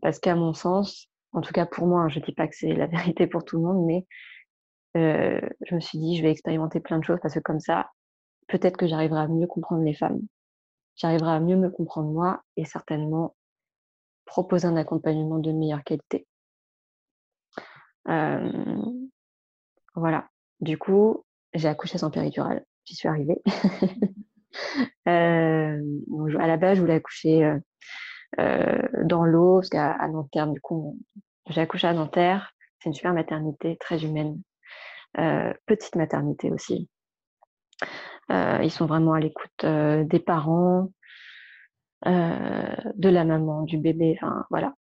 [0.03, 2.57] parce qu'à mon sens, en tout cas pour moi, hein, je ne dis pas que
[2.57, 4.07] c'est la vérité pour tout le monde, mais
[4.97, 7.91] euh, je me suis dit, je vais expérimenter plein de choses parce que comme ça,
[8.49, 10.21] peut-être que j'arriverai à mieux comprendre les femmes.
[10.97, 13.37] J'arriverai à mieux me comprendre moi et certainement
[14.25, 16.27] proposer un accompagnement de meilleure qualité.
[18.09, 18.53] Euh,
[19.95, 20.29] voilà.
[20.61, 22.65] Du coup, j'ai accouché sans péridurale.
[22.85, 23.41] J'y suis arrivée.
[25.07, 25.81] Euh,
[26.39, 27.59] à la base, je voulais accoucher euh,
[28.41, 30.99] euh, dans l'eau, parce qu'à Nanterre, du coup,
[31.49, 32.53] j'ai accouché à Nanterre.
[32.79, 34.43] C'est une super maternité, très humaine.
[35.67, 36.89] petite maternité aussi.
[38.31, 40.91] Ils sont vraiment à l'écoute des parents,
[42.05, 44.19] de la maman, du bébé.
[44.21, 44.75] Enfin, voilà.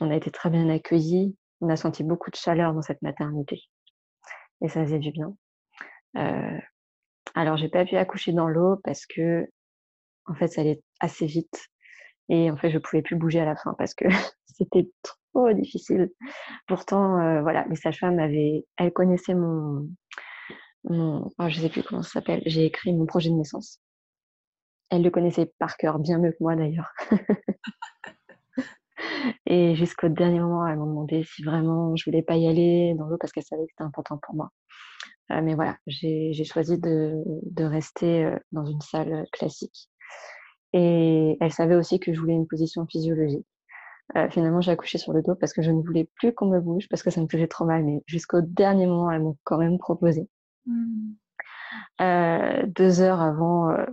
[0.00, 1.36] On a été très bien accueillis.
[1.60, 3.62] On a senti beaucoup de chaleur dans cette maternité.
[4.62, 5.34] Et ça faisait du bien.
[6.16, 6.58] Euh,
[7.34, 9.46] alors, j'ai pas pu accoucher dans l'eau parce que,
[10.26, 11.68] en fait, ça allait assez vite.
[12.28, 14.04] Et en fait, je pouvais plus bouger à la fin parce que
[14.46, 16.10] c'était trop difficile.
[16.66, 19.88] Pourtant, euh, voilà, les sages-femmes avaient, elles connaissaient mon,
[20.88, 22.42] mon oh, je sais plus comment ça s'appelle.
[22.46, 23.80] J'ai écrit mon projet de naissance.
[24.90, 26.92] Elles le connaissaient par cœur, bien mieux que moi d'ailleurs.
[29.46, 33.06] Et jusqu'au dernier moment, elles m'ont demandé si vraiment je voulais pas y aller dans
[33.06, 34.50] l'eau parce qu'elles savaient que c'était important pour moi.
[35.32, 39.90] Euh, mais voilà, j'ai choisi de, de, rester euh, dans une salle classique.
[40.72, 43.46] Et elle savait aussi que je voulais une position physiologique.
[44.16, 46.60] Euh, finalement, j'ai accouché sur le dos parce que je ne voulais plus qu'on me
[46.60, 47.84] bouge, parce que ça me faisait trop mal.
[47.84, 50.28] Mais jusqu'au dernier moment, elles m'ont quand même proposé.
[52.00, 53.84] Euh, deux heures avant euh,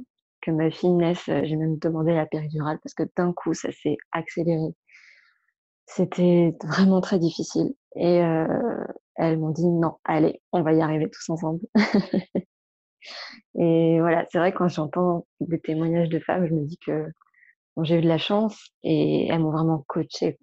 [0.42, 3.98] que ma fille naisse, j'ai même demandé la péridurale parce que d'un coup, ça s'est
[4.12, 4.74] accéléré.
[5.86, 7.74] C'était vraiment très difficile.
[7.96, 8.84] Et euh,
[9.16, 11.60] elles m'ont dit non, allez, on va y arriver tous ensemble.
[13.56, 17.08] et voilà, c'est vrai quand j'entends des témoignages de femmes, je me dis que
[17.82, 20.38] j'ai eu de la chance et elles m'ont vraiment coachée.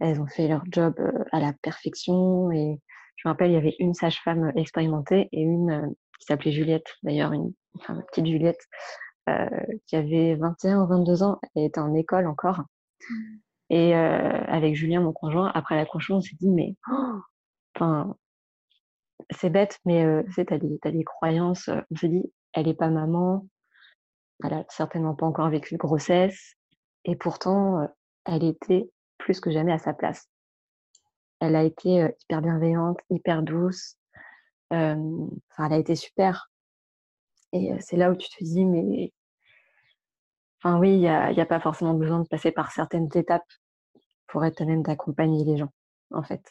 [0.00, 2.80] Elles ont fait leur job euh, à la perfection et
[3.20, 5.86] je me rappelle, il y avait une sage-femme expérimentée et une euh,
[6.18, 8.66] qui s'appelait Juliette, d'ailleurs une enfin, petite Juliette,
[9.28, 9.46] euh,
[9.86, 12.60] qui avait 21 ou 22 ans, elle était en école encore.
[12.60, 13.14] Mmh.
[13.68, 18.14] Et euh, avec Julien, mon conjoint, après l'accouchement, on s'est dit, mais oh,
[19.30, 21.68] c'est bête, mais euh, tu sais, t'as des, as des croyances.
[21.90, 23.46] On s'est dit, elle est pas maman,
[24.42, 26.54] elle a certainement pas encore vécu de grossesse,
[27.04, 27.86] et pourtant,
[28.24, 30.26] elle était plus que jamais à sa place.
[31.40, 33.96] Elle a été hyper bienveillante, hyper douce.
[34.70, 36.50] Enfin, elle a été super.
[37.52, 39.12] Et c'est là où tu te dis, mais
[40.62, 43.50] Enfin oui, il n'y a, y a, pas forcément besoin de passer par certaines étapes
[44.26, 45.72] pour être à même d'accompagner les gens,
[46.10, 46.42] en fait.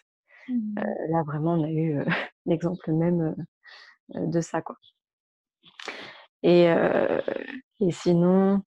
[0.48, 0.80] Mmh.
[0.80, 2.06] Euh, là, vraiment, on a eu euh,
[2.48, 3.36] l'exemple même
[4.16, 4.78] de ça, quoi.
[6.42, 6.64] Et,
[7.82, 8.64] et sinon,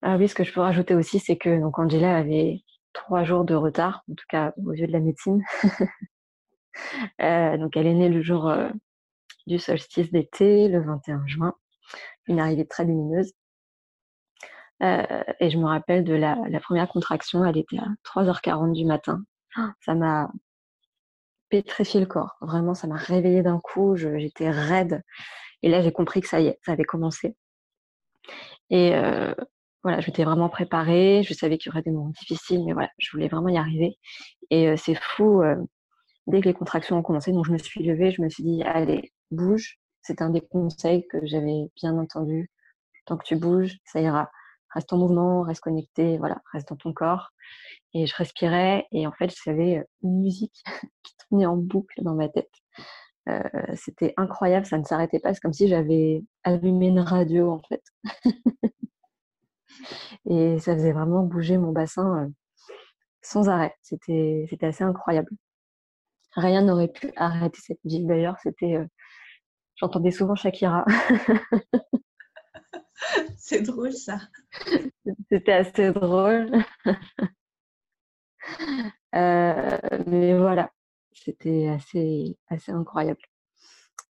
[0.00, 3.44] ah oui, ce que je peux rajouter aussi, c'est que donc Angela avait trois jours
[3.44, 5.42] de retard, en tout cas aux yeux de la médecine.
[7.18, 8.52] donc elle est née le jour
[9.46, 11.54] du solstice d'été, le 21 juin,
[12.26, 13.32] une arrivée très lumineuse.
[14.82, 18.86] Euh, et je me rappelle de la, la, première contraction, elle était à 3h40 du
[18.86, 19.22] matin.
[19.84, 20.30] Ça m'a
[21.50, 22.36] pétrifié le corps.
[22.40, 23.96] Vraiment, ça m'a réveillée d'un coup.
[23.96, 25.02] J'étais raide.
[25.62, 27.36] Et là, j'ai compris que ça y est, ça avait commencé.
[28.70, 28.92] Et,
[29.82, 31.22] voilà, j'étais vraiment préparée.
[31.24, 33.98] Je savais qu'il y aurait des moments difficiles, mais voilà, je voulais vraiment y arriver.
[34.50, 35.42] Et c'est fou,
[36.26, 38.62] dès que les contractions ont commencé, donc je me suis levée, je me suis dit,
[38.62, 39.78] allez, bouge.
[40.02, 42.50] C'est un des conseils que j'avais bien entendu.
[43.06, 44.30] Tant que tu bouges, ça ira.
[44.74, 47.30] Reste en mouvement, reste connecté, voilà, reste dans ton corps.
[47.94, 50.62] Et je respirais et en fait, j'avais une musique
[51.02, 52.50] qui tournait en boucle dans ma tête.
[53.74, 55.32] C'était incroyable, ça ne s'arrêtait pas.
[55.34, 57.82] C'est comme si j'avais allumé une radio en fait.
[60.28, 62.28] et ça faisait vraiment bouger mon bassin euh,
[63.22, 63.74] sans arrêt.
[63.82, 65.30] C'était, c'était assez incroyable.
[66.36, 68.36] Rien n'aurait pu arrêter cette musique d'ailleurs.
[68.42, 68.86] C'était, euh,
[69.76, 70.84] j'entendais souvent Shakira.
[73.36, 74.20] C'est drôle ça.
[75.30, 76.50] C'était assez drôle.
[79.14, 80.70] Euh, mais voilà,
[81.12, 83.20] c'était assez, assez incroyable.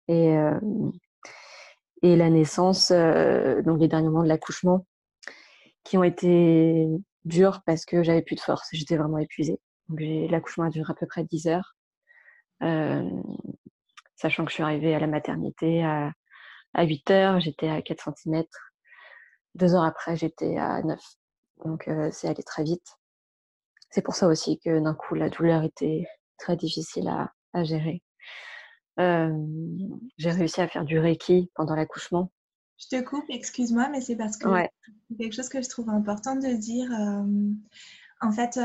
[0.07, 0.59] Et, euh,
[2.03, 4.85] et la naissance, euh, donc les derniers moments de l'accouchement,
[5.83, 6.87] qui ont été
[7.25, 9.59] durs parce que j'avais plus de force, j'étais vraiment épuisée.
[9.89, 11.75] L'accouchement a duré à peu près 10 heures,
[14.15, 16.11] sachant que je suis arrivée à la maternité à,
[16.73, 18.43] à 8 heures, j'étais à 4 cm.
[19.55, 20.99] Deux heures après, j'étais à 9.
[21.65, 22.97] Donc, c'est allé très vite.
[23.89, 28.01] C'est pour ça aussi que d'un coup, la douleur était très difficile à, à gérer.
[28.97, 32.31] j'ai réussi à faire du Reiki pendant l'accouchement.
[32.81, 34.47] Je te coupe, excuse-moi, mais c'est parce que
[35.09, 36.89] c'est quelque chose que je trouve important de dire.
[38.21, 38.59] en fait,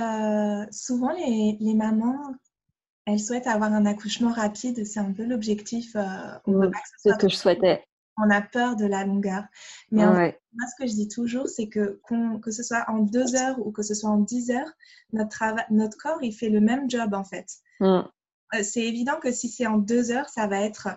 [0.72, 2.34] souvent, les, les, mamans,
[3.04, 4.84] elles souhaitent avoir un accouchement rapide.
[4.86, 5.94] C'est un peu l'objectif.
[5.94, 7.84] Mmh, c'est ce que je souhaitais
[8.16, 9.44] on a peur de la longueur.
[9.90, 12.00] Mais moi, ce que je dis toujours, c'est que
[12.42, 14.72] que ce soit en deux heures ou que ce soit en dix heures,
[15.12, 17.46] notre, notre corps, il fait le même job en fait.
[17.80, 18.02] Mm.
[18.54, 20.88] Euh, c'est évident que si c'est en deux heures, ça va être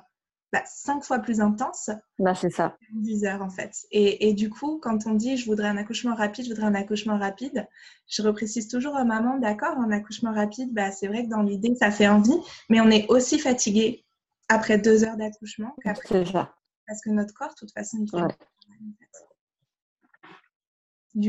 [0.51, 1.89] bah, cinq fois plus intense.
[2.17, 2.77] Bah, c'est ça.
[2.91, 3.85] Dix heures en fait.
[3.91, 6.75] Et, et, du coup, quand on dit je voudrais un accouchement rapide, je voudrais un
[6.75, 7.67] accouchement rapide,
[8.07, 11.75] je reprécise toujours à maman, d'accord, un accouchement rapide, bah, c'est vrai que dans l'idée,
[11.75, 12.37] ça fait envie,
[12.69, 14.05] mais on est aussi fatigué
[14.47, 16.53] après deux heures d'accouchement C'est ça
[16.89, 18.17] parce que notre corps, de toute façon, il fait.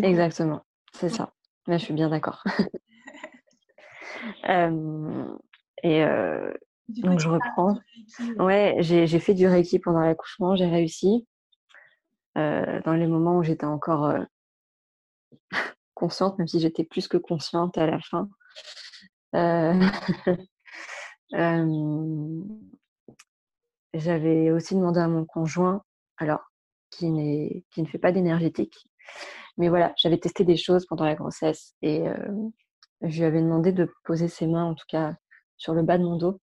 [0.07, 1.35] Exactement, c'est ça.
[1.67, 2.43] Là, je suis bien d'accord.
[4.49, 5.25] Euh,
[5.83, 6.53] et euh,
[6.99, 7.79] donc, je reprends.
[8.39, 11.27] Ouais, j'ai fait du Reiki pendant l'accouchement, j'ai réussi.
[12.39, 14.15] Euh, dans les moments où j'étais encore
[15.95, 18.29] consciente, même si j'étais plus que consciente à la fin.
[23.93, 25.83] J'avais aussi demandé à mon conjoint,
[26.17, 26.41] alors
[26.91, 28.89] qui, qui ne fait pas d'énergétique,
[29.57, 32.05] mais voilà, j'avais testé des choses pendant la grossesse et
[33.03, 35.15] je lui avais demandé de poser ses mains, en tout cas
[35.57, 36.41] sur le bas de mon dos,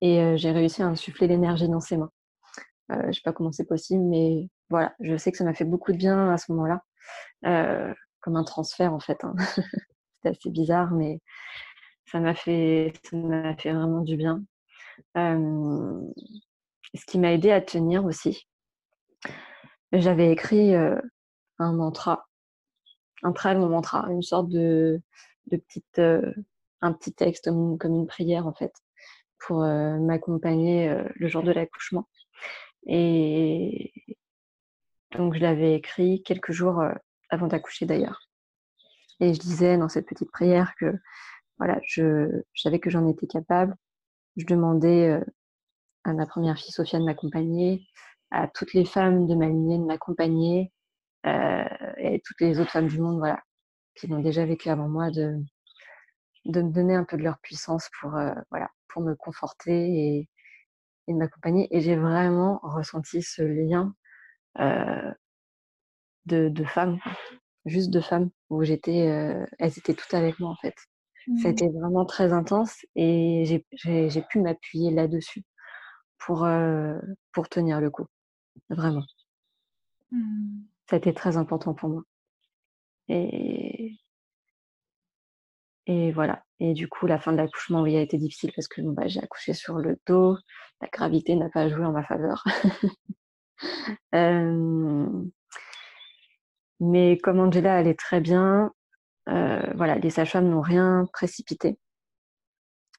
[0.00, 2.10] et j'ai réussi à insuffler l'énergie dans ses mains.
[2.92, 5.54] Euh, je ne sais pas comment c'est possible, mais voilà, je sais que ça m'a
[5.54, 6.82] fait beaucoup de bien à ce moment-là,
[7.46, 9.22] euh, comme un transfert en fait.
[9.24, 9.34] Hein.
[10.22, 11.20] C'était assez bizarre, mais
[12.06, 14.42] ça m'a fait, ça fait vraiment du bien
[16.94, 18.46] ce qui m'a aidé à tenir aussi.
[19.92, 22.26] J'avais écrit un mantra,
[23.22, 25.00] un très long mantra, une sorte de,
[25.48, 28.72] de petite, un petit texte comme, une prière en fait,
[29.38, 32.08] pour m'accompagner le jour de l'accouchement.
[32.86, 33.92] Et
[35.12, 36.82] donc je l'avais écrit quelques jours
[37.30, 38.20] avant d'accoucher d'ailleurs.
[39.20, 40.94] Et je disais dans cette petite prière que
[41.58, 43.74] voilà, je, je savais que j'en étais capable,
[44.36, 45.20] je demandais
[46.04, 47.86] à ma première fille Sophia de m'accompagner,
[48.30, 50.72] à toutes les femmes de ma lignée de m'accompagner,
[51.24, 53.42] et toutes les autres femmes du monde, voilà,
[53.96, 55.36] qui l'ont déjà vécu avant moi, de,
[56.44, 58.10] de me donner un peu de leur puissance pour,
[58.50, 60.28] voilà, pour me conforter et,
[61.06, 61.68] et de m'accompagner.
[61.70, 63.94] Et j'ai vraiment ressenti ce lien
[66.24, 66.98] de, de femmes,
[67.66, 70.74] juste de femmes, où j'étais, elles étaient toutes avec moi en fait.
[71.42, 71.52] Ça a mmh.
[71.52, 75.42] été vraiment très intense et j'ai pu m'appuyer là-dessus
[76.18, 76.48] pour,
[77.32, 78.06] pour tenir le coup.
[78.70, 79.04] Vraiment.
[80.10, 80.62] Mmh.
[80.88, 82.02] Ça a été très important pour moi.
[83.08, 83.92] Et,
[85.86, 86.44] et voilà.
[86.60, 89.22] Et du coup, la fin de l'accouchement, oui, a été difficile parce que bah, j'ai
[89.22, 90.36] accouché sur le dos.
[90.80, 92.44] La gravité n'a pas joué en ma faveur.
[96.80, 98.72] mais comme Angela allait très bien,
[99.28, 101.78] euh, voilà, les sages-femmes n'ont rien précipité.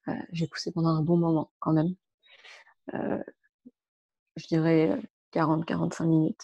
[0.08, 1.94] Euh, j'ai poussé pendant un bon moment quand même.
[4.36, 4.98] Je dirais
[5.32, 6.42] 40-45 minutes.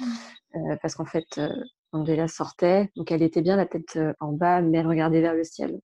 [0.00, 0.76] Mmh.
[0.82, 1.40] parce qu'en fait,
[1.94, 5.44] Angela sortait, donc elle était bien la tête en bas, mais elle regardait vers le
[5.44, 5.80] ciel.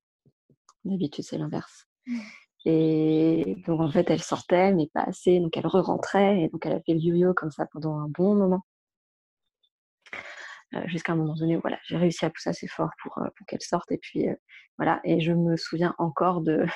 [0.84, 1.86] D'habitude, c'est l'inverse.
[2.06, 2.18] Mmh.
[2.66, 5.40] Et donc, en fait, elle sortait, mais pas assez.
[5.40, 6.42] Donc, elle re-rentrait.
[6.42, 8.62] Et donc, elle a fait le yo-yo comme ça pendant un bon moment.
[10.86, 13.90] jusqu'à un moment donné, voilà, j'ai réussi à pousser assez fort pour, pour qu'elle sorte.
[13.92, 14.26] Et puis
[14.78, 16.66] voilà, et je me souviens encore de,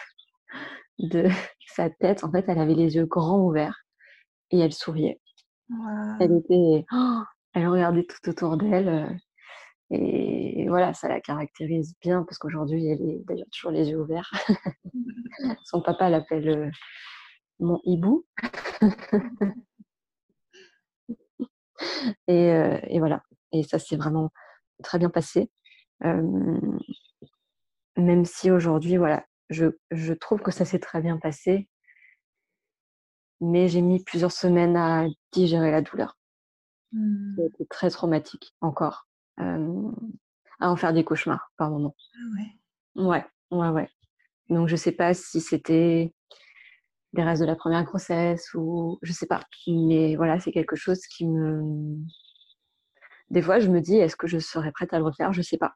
[0.99, 1.29] de
[1.66, 2.25] sa tête.
[2.25, 3.85] En fait, elle avait les yeux grands ouverts
[4.51, 5.20] et elle souriait.
[6.20, 7.23] Elle était, oh,
[7.54, 9.18] elle regardait tout autour d'elle.
[9.90, 14.30] Et voilà, ça la caractérise bien parce qu'aujourd'hui, elle est d'ailleurs toujours les yeux ouverts.
[15.64, 16.72] Son papa l'appelle
[17.60, 18.26] mon hibou.
[22.28, 22.48] et,
[22.88, 23.22] et, voilà.
[23.52, 24.30] Et ça s'est vraiment
[24.82, 25.50] très bien passé.
[26.00, 26.80] même
[28.24, 31.68] si aujourd'hui, voilà, je, je, trouve que ça s'est très bien passé.
[33.40, 36.16] Mais j'ai mis plusieurs semaines à digérer la douleur.
[36.94, 37.37] Mmh.
[37.37, 39.09] C'était très traumatique encore.
[39.37, 41.94] à en faire des cauchemars par moment.
[42.14, 43.04] Ah ouais.
[43.04, 43.88] Ouais, ouais, ouais.
[44.48, 46.14] Donc je sais pas si c'était
[47.12, 49.40] des restes de la première grossesse ou je sais pas.
[49.66, 51.96] Mais voilà, c'est quelque chose qui me.
[53.30, 55.33] Des fois, je me dis, est-ce que je serais prête à le refaire?
[55.33, 55.74] Je sais pas.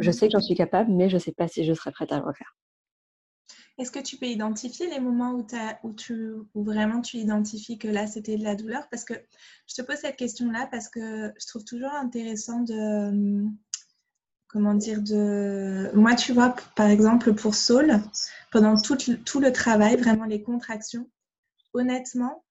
[0.00, 2.18] Je sais que j'en suis capable, mais je sais pas si je serais prête à
[2.18, 2.56] le refaire.
[3.82, 5.32] Est-ce que tu peux identifier les moments
[5.82, 8.88] où, tu, vraiment tu identifies que là c'était de la douleur?
[8.90, 9.14] Parce que
[9.66, 13.44] je te pose cette question-là parce que je trouve toujours intéressant de.
[14.46, 15.90] Comment dire de...
[15.94, 17.94] Moi, tu vois, par exemple, pour Saul,
[18.52, 21.10] pendant tout, tout le travail, vraiment les contractions,
[21.72, 22.44] honnêtement,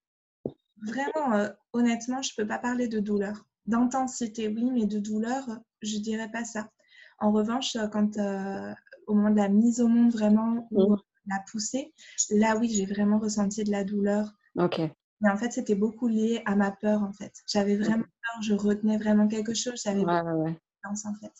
[0.82, 3.46] vraiment, euh, honnêtement, je ne peux pas parler de douleur.
[3.64, 5.48] D'intensité, oui, mais de douleur,
[5.80, 6.68] je ne dirais pas ça.
[7.20, 8.74] En revanche, quand euh,
[9.06, 10.96] au moment de la mise au monde, vraiment, mmh.
[11.26, 11.92] La poussée,
[12.30, 14.32] là, oui, j'ai vraiment ressenti de la douleur.
[14.56, 14.80] Ok.
[15.20, 17.32] Mais en fait, c'était beaucoup lié à ma peur, en fait.
[17.46, 19.80] J'avais vraiment peur, je retenais vraiment quelque chose.
[19.84, 21.32] J'avais ouais, ouais, en fait.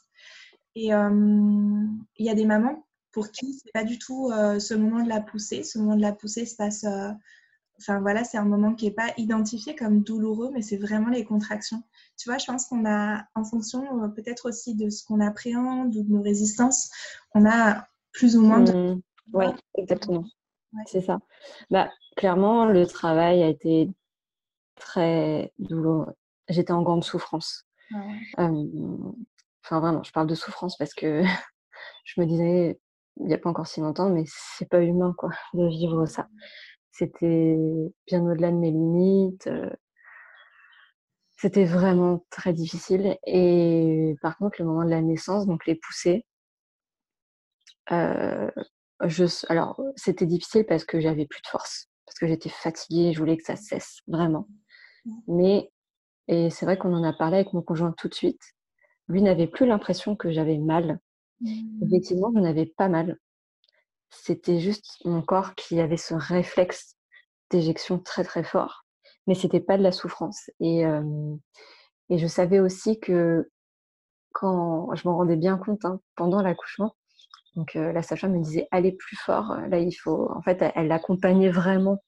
[0.74, 1.84] Et euh,
[2.16, 5.08] il y a des mamans pour qui c'est pas du tout euh, ce moment de
[5.08, 5.64] la poussée.
[5.64, 6.84] Ce moment de la poussée se passe.
[6.84, 7.10] Euh,
[7.78, 11.24] enfin voilà, c'est un moment qui n'est pas identifié comme douloureux, mais c'est vraiment les
[11.24, 11.82] contractions.
[12.16, 16.02] Tu vois, je pense qu'on a, en fonction peut-être aussi de ce qu'on appréhende ou
[16.02, 16.90] de nos résistances,
[17.34, 18.72] on a plus ou moins de.
[18.72, 19.02] Mmh.
[19.32, 20.24] Oui, exactement.
[20.86, 21.20] C'est ça.
[21.70, 23.90] Bah, clairement, le travail a été
[24.76, 26.14] très douloureux.
[26.48, 27.66] J'étais en grande souffrance.
[28.38, 31.22] Enfin, vraiment, je parle de souffrance parce que
[32.04, 32.80] je me disais,
[33.20, 36.28] il n'y a pas encore si longtemps, mais c'est pas humain, quoi, de vivre ça.
[36.90, 37.56] C'était
[38.06, 39.48] bien au-delà de mes limites.
[41.36, 43.18] C'était vraiment très difficile.
[43.26, 46.24] Et par contre, le moment de la naissance, donc les poussées,
[49.04, 53.18] je, alors c'était difficile parce que j'avais plus de force, parce que j'étais fatiguée, je
[53.18, 54.48] voulais que ça cesse, vraiment.
[55.04, 55.12] Mmh.
[55.28, 55.72] Mais,
[56.28, 58.42] et c'est vrai qu'on en a parlé avec mon conjoint tout de suite,
[59.08, 61.00] lui n'avait plus l'impression que j'avais mal.
[61.40, 61.84] Mmh.
[61.84, 63.18] Effectivement, je n'avais pas mal.
[64.10, 66.96] C'était juste mon corps qui avait ce réflexe
[67.50, 68.84] d'éjection très très fort,
[69.26, 70.50] mais c'était pas de la souffrance.
[70.60, 70.82] Et,
[72.10, 73.50] et je savais aussi que
[74.32, 76.94] quand je m'en rendais bien compte hein, pendant l'accouchement,
[77.56, 79.56] donc la sage-femme me disait allez plus fort.
[79.68, 80.30] Là, il faut.
[80.32, 82.02] En fait, elle, accompagnait vraiment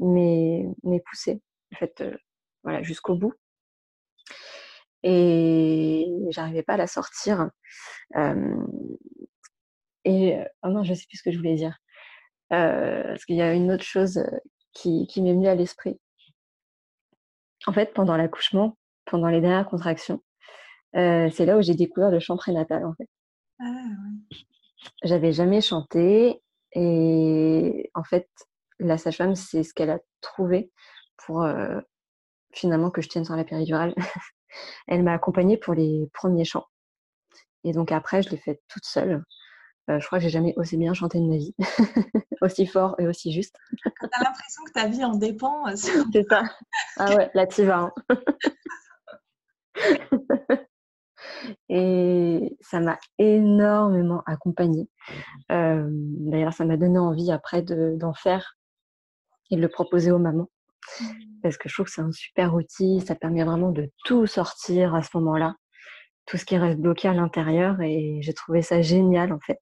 [0.00, 0.66] mes,
[1.06, 1.40] poussées.
[1.74, 2.04] En fait,
[2.64, 3.34] voilà, jusqu'au bout
[5.02, 7.50] et j'arrivais pas à la sortir.
[10.04, 11.78] et oh non, je sais plus ce que je voulais dire.
[12.50, 14.22] parce qu'il y a une autre chose
[14.72, 15.98] qui, qui m'est venue à l'esprit.
[17.66, 20.22] En fait, pendant l'accouchement, pendant les dernières contractions,
[20.94, 22.84] c'est là où j'ai découvert le chant prénatal.
[22.84, 23.08] En fait.
[23.60, 23.64] Ah,
[25.02, 28.28] J'avais jamais chanté et en fait,
[28.78, 30.70] la sage-femme, c'est ce qu'elle a trouvé
[31.16, 31.46] pour
[32.52, 33.94] finalement que je tienne sur la péridurale.
[34.86, 36.66] Elle m'a accompagnée pour les premiers chants.
[37.64, 39.24] Et donc après, je l'ai faite toute seule.
[39.90, 41.54] Euh, je crois que j'ai jamais aussi bien chanté de ma vie,
[42.42, 43.56] aussi fort et aussi juste.
[44.00, 45.66] T'as l'impression que ta vie en dépend.
[45.66, 46.42] Euh, C'est ça.
[46.98, 47.90] Ah ouais, là tu vas.
[48.10, 48.18] Hein.
[51.68, 54.88] et ça m'a énormément accompagnée.
[55.52, 58.56] Euh, d'ailleurs, ça m'a donné envie après d'en faire
[59.50, 60.48] et de le proposer aux mamans.
[61.00, 61.04] Mmh
[61.42, 64.94] parce que je trouve que c'est un super outil, ça permet vraiment de tout sortir
[64.94, 65.54] à ce moment-là,
[66.26, 69.60] tout ce qui reste bloqué à l'intérieur, et j'ai trouvé ça génial en fait.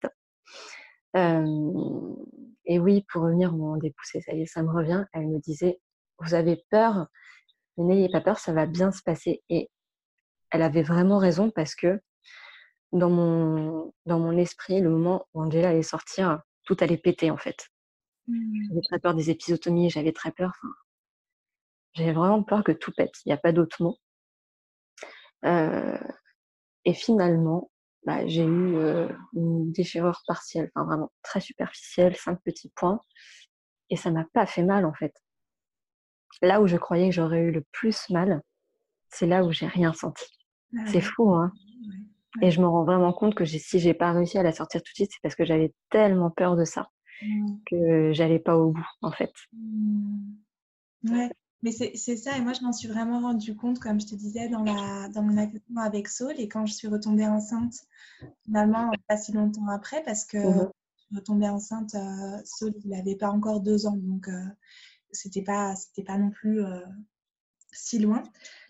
[2.65, 5.29] et oui, pour revenir au moment des poussées, ça y est, ça me revient, elle
[5.29, 5.81] me disait,
[6.19, 7.09] vous avez peur,
[7.77, 9.43] n'ayez pas peur, ça va bien se passer.
[9.49, 9.69] Et
[10.51, 12.01] elle avait vraiment raison parce que
[12.93, 17.37] dans mon, dans mon esprit, le moment où Angela allait sortir, tout allait péter en
[17.37, 17.69] fait.
[18.29, 18.69] Mmh.
[18.69, 20.53] J'avais très peur des épisotomies, j'avais très peur.
[21.95, 23.13] J'avais vraiment peur que tout pète.
[23.25, 23.97] Il n'y a pas d'autre mot.
[25.45, 25.99] Euh,
[26.85, 27.71] et finalement,
[28.05, 33.01] bah, j'ai eu euh, une déchirure partielle, enfin vraiment très superficielle, cinq petits points.
[33.91, 35.15] Et ça m'a pas fait mal en fait.
[36.43, 38.43] Là où je croyais que j'aurais eu le plus mal,
[39.11, 40.25] c'est là où j'ai rien senti.
[40.87, 41.53] C'est fou, hein
[42.43, 44.93] Et je me rends vraiment compte que si j'ai pas réussi à la sortir tout
[44.93, 46.91] de suite, c'est parce que j'avais tellement peur de ça
[47.23, 47.47] mmh.
[47.67, 49.33] que j'allais pas au bout, en fait.
[49.53, 50.35] Mmh.
[51.11, 51.31] Ouais,
[51.63, 52.37] mais c'est ça.
[52.37, 55.23] Et moi, je m'en suis vraiment rendu compte, comme je te disais, dans, la, dans
[55.23, 56.35] mon accompagnement avec Saul.
[56.39, 57.75] Et quand je suis retombée enceinte,
[58.45, 60.71] finalement, pas si longtemps après, parce que mmh
[61.09, 63.97] je suis retombée enceinte, euh, Saul, il n'avait pas encore deux ans.
[63.97, 64.45] Donc, euh,
[65.13, 66.81] c'était pas, pas non plus euh,
[67.77, 68.23] si loin.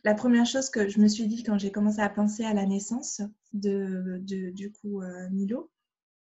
[0.05, 2.67] La première chose que je me suis dit quand j'ai commencé à penser à la
[2.67, 5.71] naissance de, du coup euh, Milo,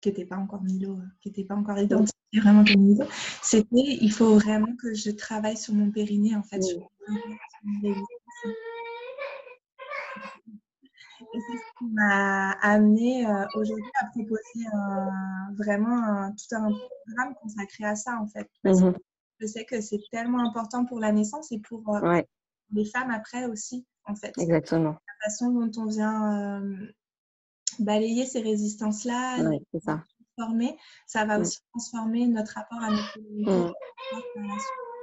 [0.00, 3.04] qui n'était pas encore Milo, euh, qui n'était pas encore identifié vraiment comme Milo,
[3.42, 6.60] c'était il faut vraiment que je travaille sur mon périnée en fait.
[11.34, 14.64] Et c'est ce qui m'a amené euh, aujourd'hui à proposer
[15.56, 16.70] vraiment tout un
[17.06, 18.48] programme consacré à ça en fait.
[18.64, 18.92] Mmh
[19.38, 21.82] je sais que c'est tellement important pour la naissance et pour
[22.72, 24.32] les femmes après aussi, en fait.
[24.38, 24.92] Exactement.
[24.92, 26.92] La façon dont on vient euh,
[27.78, 29.38] balayer ces résistances-là,
[29.84, 30.02] ça.
[30.36, 31.40] transformer, ça va mm.
[31.40, 33.72] aussi transformer notre rapport à notre mmh.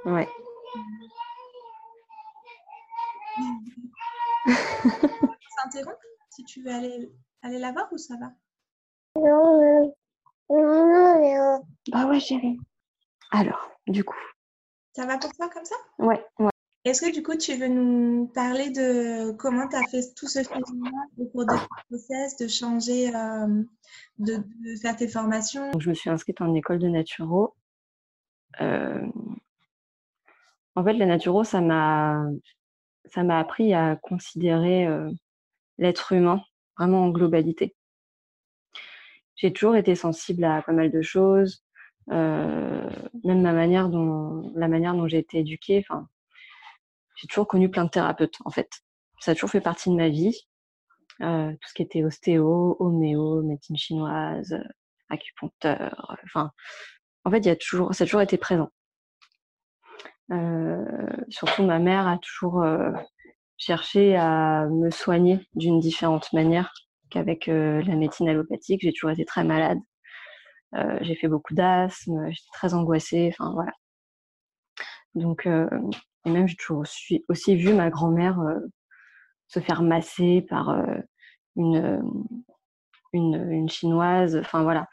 [0.06, 0.28] Ouais.
[5.62, 5.98] s'interrompre
[6.30, 7.12] si tu veux aller,
[7.42, 8.32] aller la voir ou ça va?
[11.92, 12.58] Bah ouais, chérie.
[13.30, 14.18] Alors, du coup.
[14.94, 15.76] Ça va pour toi comme ça?
[15.98, 16.50] Ouais, ouais.
[16.84, 20.42] Est-ce que du coup, tu veux nous parler de comment tu as fait tout ce
[20.42, 23.62] changement au cours de ton process, de changer, euh,
[24.18, 24.44] de,
[24.82, 25.72] faire tes formations?
[25.78, 27.54] Je me suis inscrite en école de naturo.
[28.60, 29.00] Euh,
[30.74, 32.28] en fait, la naturo, ça m'a
[33.16, 35.10] appris à considérer euh,
[35.78, 36.42] l'être humain
[36.76, 37.74] vraiment en globalité.
[39.36, 41.64] J'ai toujours été sensible à pas mal de choses,
[42.08, 42.92] même
[43.24, 45.82] ma manière dont la manière dont j'ai été éduquée.
[47.16, 48.70] J'ai toujours connu plein de thérapeutes, en fait.
[49.20, 50.46] Ça a toujours fait partie de ma vie.
[51.22, 54.64] Euh, tout ce qui était ostéo, homéo, médecine chinoise, euh,
[55.10, 56.50] acupuncteur, euh, enfin,
[57.24, 58.70] en fait, y a toujours, ça a toujours été présent.
[61.28, 62.64] Surtout, ma mère a toujours
[63.58, 66.72] cherché à me soigner d'une différente manière
[67.10, 68.80] qu'avec la médecine allopathique.
[68.82, 69.78] J'ai toujours été très malade.
[71.02, 73.72] j'ai fait beaucoup d'asthme, j'étais très angoissée, enfin voilà.
[75.14, 75.46] Donc,
[76.24, 76.84] et même, j'ai toujours
[77.28, 78.60] aussi, vu ma grand-mère euh,
[79.48, 80.96] se faire masser par euh,
[81.56, 82.02] une,
[83.12, 84.36] une, une, chinoise.
[84.36, 84.86] Enfin, voilà.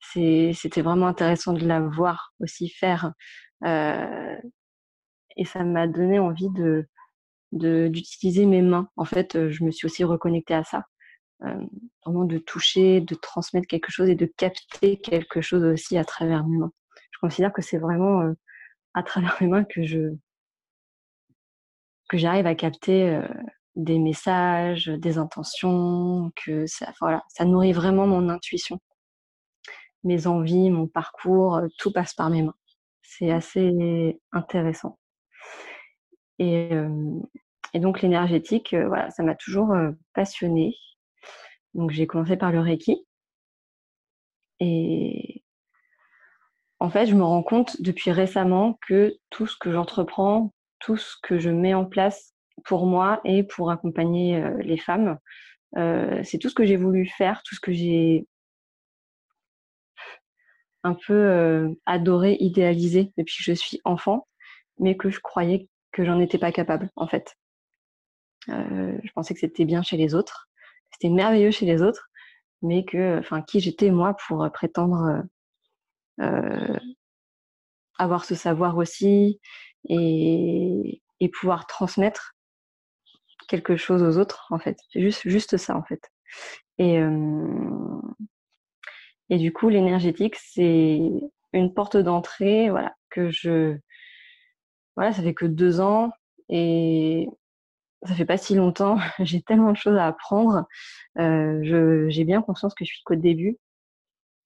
[0.00, 3.12] C'était vraiment intéressant de la voir aussi faire.
[3.64, 4.36] Euh,
[5.36, 6.86] et ça m'a donné envie de
[7.52, 8.90] d'utiliser mes mains.
[8.96, 10.84] En fait, je me suis aussi reconnectée à ça.
[11.44, 11.54] Euh,
[12.04, 16.44] vraiment de toucher, de transmettre quelque chose et de capter quelque chose aussi à travers
[16.44, 16.72] mes mains.
[17.12, 18.32] Je considère que c'est vraiment euh,
[18.94, 20.14] à travers mes mains que je
[22.08, 23.22] que j'arrive à capter euh,
[23.76, 28.80] des messages, des intentions, que ça, voilà, ça nourrit vraiment mon intuition.
[30.04, 32.54] Mes envies, mon parcours, euh, tout passe par mes mains.
[33.02, 34.98] C'est assez intéressant.
[36.38, 37.20] Et, euh,
[37.74, 39.74] et donc l'énergétique, voilà, ça m'a toujours
[40.14, 40.74] passionnée.
[41.74, 43.04] Donc j'ai commencé par le Reiki.
[44.60, 45.42] Et
[46.80, 51.16] en fait, je me rends compte depuis récemment que tout ce que j'entreprends, tout ce
[51.22, 55.18] que je mets en place pour moi et pour accompagner euh, les femmes.
[55.76, 58.26] Euh, c'est tout ce que j'ai voulu faire, tout ce que j'ai
[60.84, 64.26] un peu euh, adoré, idéalisé depuis que je suis enfant,
[64.78, 67.36] mais que je croyais que j'en étais pas capable en fait.
[68.46, 70.48] je pensais que c'était bien chez les autres,
[70.92, 72.08] c'était merveilleux chez les autres,
[72.62, 75.22] mais que, enfin, qui j'étais moi pour prétendre
[77.98, 79.40] avoir ce savoir aussi
[79.88, 81.02] et,
[81.40, 82.34] pouvoir transmettre
[83.48, 84.78] quelque chose aux autres, en fait.
[84.94, 86.00] Juste, juste ça, en fait.
[86.78, 88.00] Et, euh,
[89.30, 91.00] et du coup, l'énergétique, c'est
[91.52, 93.76] une porte d'entrée, voilà, que je.
[94.96, 96.10] Voilà, ça fait que deux ans
[96.48, 97.28] et
[98.02, 98.98] ça fait pas si longtemps.
[99.20, 100.66] j'ai tellement de choses à apprendre.
[101.18, 103.58] Euh, j'ai bien conscience que je suis qu'au début.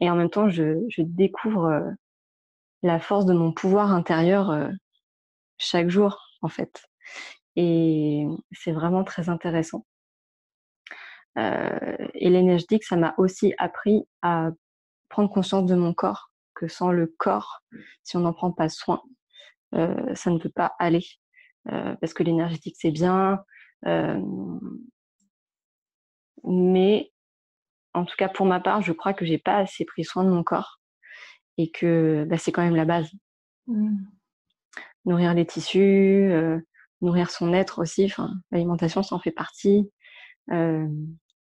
[0.00, 1.90] Et en même temps, je, je découvre euh,
[2.82, 4.68] la force de mon pouvoir intérieur euh,
[5.62, 6.84] chaque jour, en fait.
[7.56, 9.86] Et c'est vraiment très intéressant.
[11.38, 14.50] Euh, et l'énergétique, ça m'a aussi appris à
[15.08, 17.62] prendre conscience de mon corps, que sans le corps,
[18.02, 19.02] si on n'en prend pas soin,
[19.74, 21.04] euh, ça ne peut pas aller.
[21.70, 23.42] Euh, parce que l'énergétique, c'est bien.
[26.44, 27.12] Mais
[27.94, 30.30] en tout cas, pour ma part, je crois que j'ai pas assez pris soin de
[30.30, 30.80] mon corps
[31.58, 33.10] et que bah, c'est quand même la base.
[33.66, 34.04] Mmh
[35.04, 36.58] nourrir les tissus, euh,
[37.00, 38.04] nourrir son être aussi.
[38.06, 39.90] Enfin, l'alimentation, ça en fait partie.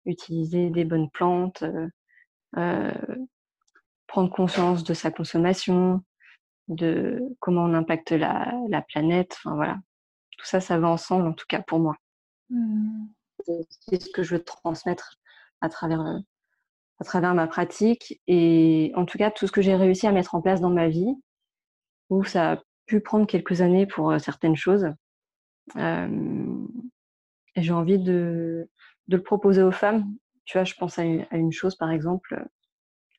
[0.04, 1.64] utiliser des bonnes plantes,
[2.52, 6.02] prendre conscience de sa consommation,
[6.68, 9.36] de comment on impacte la, la planète.
[9.38, 9.76] Enfin voilà,
[10.38, 11.94] tout ça, ça va ensemble en tout cas pour moi.
[12.50, 13.06] Mmh.
[13.80, 15.16] C'est ce que je veux transmettre
[15.60, 16.00] à travers,
[16.98, 20.34] à travers ma pratique et en tout cas tout ce que j'ai réussi à mettre
[20.34, 21.14] en place dans ma vie,
[22.10, 24.86] où ça a pu prendre quelques années pour certaines choses.
[25.74, 28.68] j'ai envie de,
[29.08, 30.04] le proposer aux femmes.
[30.44, 32.44] Tu vois, je pense à une, chose, par exemple,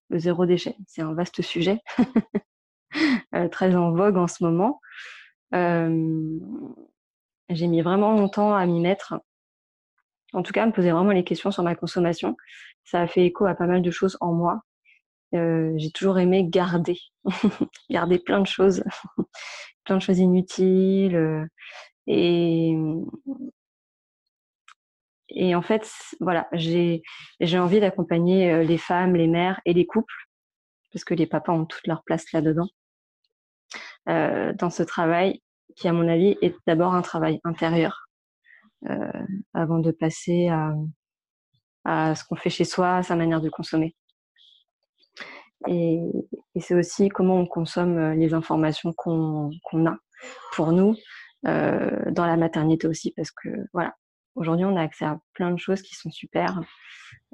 [0.10, 0.76] le zéro déchet.
[0.88, 1.82] C'est un vaste sujet,
[3.36, 4.80] euh, très en vogue en ce moment.
[5.52, 5.90] j'ai
[7.68, 9.20] mis vraiment longtemps à m'y mettre.
[10.34, 12.36] En tout cas, me poser vraiment les questions sur ma consommation.
[12.84, 14.62] Ça a fait écho à pas mal de choses en moi.
[15.36, 17.00] Euh, j'ai toujours aimé garder,
[17.90, 18.84] garder plein de choses,
[19.84, 21.16] plein de choses inutiles.
[21.16, 21.46] Euh,
[22.08, 22.76] et,
[25.56, 27.02] en fait, voilà, j'ai
[27.60, 30.14] envie d'accompagner euh, les femmes, les mères et les couples,
[30.94, 32.68] parce que les papas ont toute leur place là-dedans,
[34.06, 35.42] dans ce travail
[35.76, 38.08] qui, à mon avis, est d'abord un travail intérieur,
[39.54, 40.74] avant de passer à,
[41.84, 43.96] à ce qu'on fait chez soi, à sa manière de consommer.
[45.68, 46.00] Et,
[46.60, 49.52] c'est aussi comment on consomme les informations qu'on
[49.86, 49.98] a
[50.54, 50.96] pour nous,
[51.46, 53.94] euh, dans la maternité aussi, parce que voilà,
[54.38, 56.62] Aujourd'hui, on a accès à plein de choses qui sont super.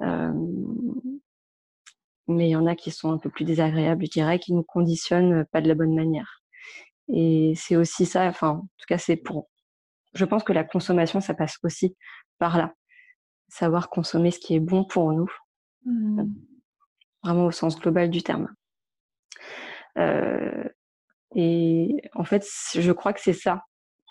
[0.00, 0.32] Euh,
[2.26, 4.62] mais il y en a qui sont un peu plus désagréables, je dirais, qui nous
[4.62, 6.42] conditionnent pas de la bonne manière.
[7.12, 9.50] Et c'est aussi ça, enfin, en tout cas, c'est pour.
[10.14, 11.94] Je pense que la consommation, ça passe aussi
[12.38, 12.72] par là.
[13.48, 15.30] Savoir consommer ce qui est bon pour nous.
[15.84, 16.22] Mmh.
[17.24, 18.48] Vraiment au sens global du terme.
[19.98, 20.64] Euh,
[21.34, 23.64] et en fait, je crois que c'est ça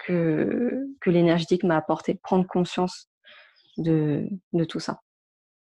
[0.05, 3.09] que, que l'énergétique m'a apporté, prendre conscience
[3.78, 4.99] de, de tout ça.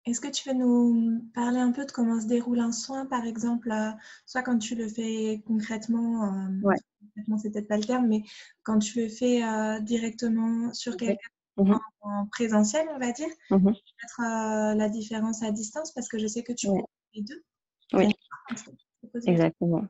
[0.05, 3.24] Est-ce que tu veux nous parler un peu de comment se déroule un soin, par
[3.24, 3.90] exemple, euh,
[4.26, 6.76] soit quand tu le fais concrètement, euh, ouais.
[7.01, 8.22] concrètement c'est peut-être pas le terme, mais
[8.64, 14.20] quand tu le fais euh, directement sur quelqu'un mmh en, présentiel, on va dire, peut-être
[14.20, 16.82] euh, la différence à distance, parce que je sais que tu fais
[17.14, 17.42] les deux.
[17.94, 18.08] Oui,
[19.26, 19.84] exactement.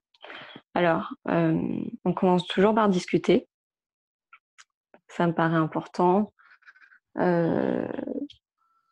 [0.75, 3.49] Alors, on commence toujours par discuter
[5.17, 6.33] ça me paraît important
[7.19, 7.87] euh,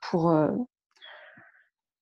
[0.02, 0.50] pour euh,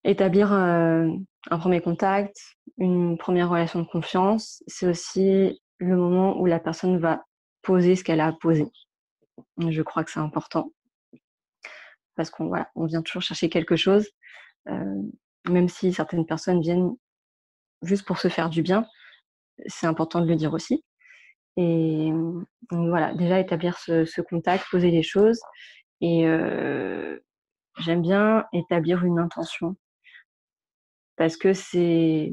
[0.05, 1.09] établir euh,
[1.51, 2.37] un premier contact,
[2.79, 4.63] une première relation de confiance.
[4.67, 7.25] C'est aussi le moment où la personne va
[7.63, 8.67] poser ce qu'elle a à poser.
[9.59, 10.73] Je crois que c'est important
[12.17, 14.09] parce qu'on voilà, on vient toujours chercher quelque chose,
[15.49, 16.91] même si certaines personnes viennent
[17.83, 18.87] juste pour se faire du bien.
[19.67, 20.85] C'est important de le dire aussi.
[21.57, 22.13] Et
[22.71, 25.41] voilà, déjà établir ce, contact, poser les choses.
[26.01, 26.23] Et
[27.79, 29.77] j'aime bien établir une intention.
[31.17, 32.33] Parce que c'est.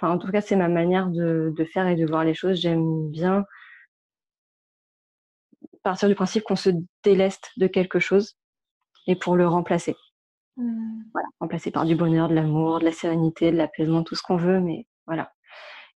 [0.00, 2.58] En tout cas, c'est ma manière de, de, faire et de voir les choses.
[2.58, 3.44] J'aime bien
[5.82, 6.70] partir du principe qu'on se
[7.02, 8.36] déleste de quelque chose
[9.06, 9.94] et pour le remplacer.
[10.56, 11.02] Mmh.
[11.12, 14.36] Voilà, remplacer par du bonheur, de l'amour, de la sérénité, de l'apaisement, tout ce qu'on
[14.36, 15.32] veut, mais voilà.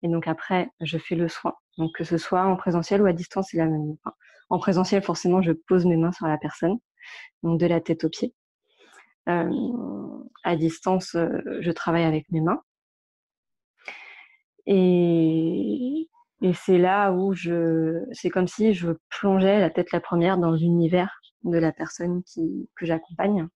[0.03, 1.55] Et donc après, je fais le soin.
[1.79, 3.97] Donc que ce soit en présentiel ou à distance, c'est la même.
[4.51, 6.79] En présentiel, forcément, je pose mes mains sur la personne,
[7.43, 8.35] donc de la tête aux pieds.
[9.27, 11.29] À distance, euh,
[11.61, 12.61] je travaille avec mes mains.
[14.67, 16.09] Et,
[16.43, 20.51] et c'est là où je, c'est comme si je plongeais la tête la première dans
[20.51, 23.49] l'univers de la personne qui, que j'accompagne.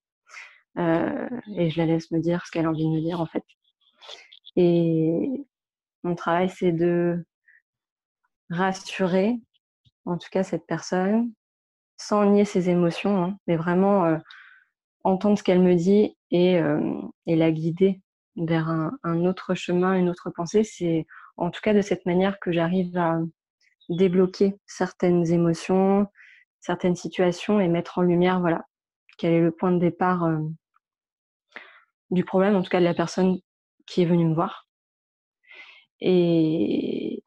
[0.79, 3.27] Euh, et je la laisse me dire ce qu'elle a envie de me dire en
[3.27, 3.45] fait.
[4.57, 5.45] Et
[6.03, 7.24] mon travail, c'est de
[8.51, 9.37] rassurer,
[10.05, 11.33] en tout cas, cette personne,
[11.97, 14.18] sans nier ses émotions, hein, mais vraiment euh,
[15.05, 18.01] entendre ce qu'elle me dit et, euh, la guider
[18.37, 20.62] vers un, autre chemin, une autre pensée.
[20.62, 21.07] C'est
[21.37, 23.18] en tout cas de cette manière que j'arrive à
[23.89, 26.07] débloquer certaines émotions,
[26.61, 28.66] certaines situations et mettre en lumière, voilà,
[29.16, 30.29] quel est le point de départ
[32.11, 33.38] du problème, en tout cas de la personne
[33.86, 34.66] qui est venue me voir.
[36.00, 37.22] Et,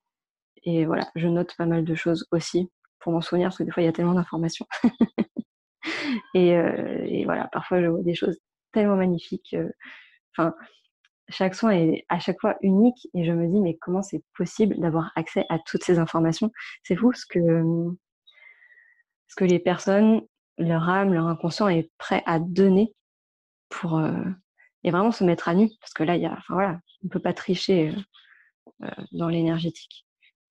[0.64, 2.70] et voilà, je note pas mal de choses aussi
[3.00, 4.68] pour m'en souvenir, parce que des fois, il y a tellement d'informations.
[6.34, 8.38] et, euh, et, voilà, parfois, je vois des choses
[8.74, 9.54] tellement magnifiques.
[9.54, 9.70] Euh,
[10.38, 10.54] enfin,
[11.30, 14.80] chaque soin est à chaque fois unique et je me dis, mais comment c'est possible
[14.80, 16.52] d'avoir accès à toutes ces informations?
[16.84, 17.64] C'est fou ce que,
[19.28, 20.22] ce que les personnes,
[20.58, 22.94] leur âme, leur inconscient est prêt à donner
[23.70, 24.24] pour euh,
[24.84, 25.70] et vraiment se mettre à nu.
[25.82, 27.94] Parce que là, il y a, enfin voilà, on peut pas tricher
[28.84, 30.06] euh, dans l'énergétique.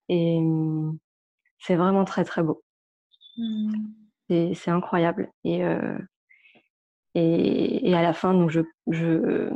[0.08, 0.98] Et mmh,
[1.58, 2.62] c'est vraiment très très beau.
[3.36, 3.72] Mmh.
[4.28, 5.32] C'est incroyable.
[5.44, 5.98] Et, euh,
[7.14, 9.50] et, à la fin, donc je, je,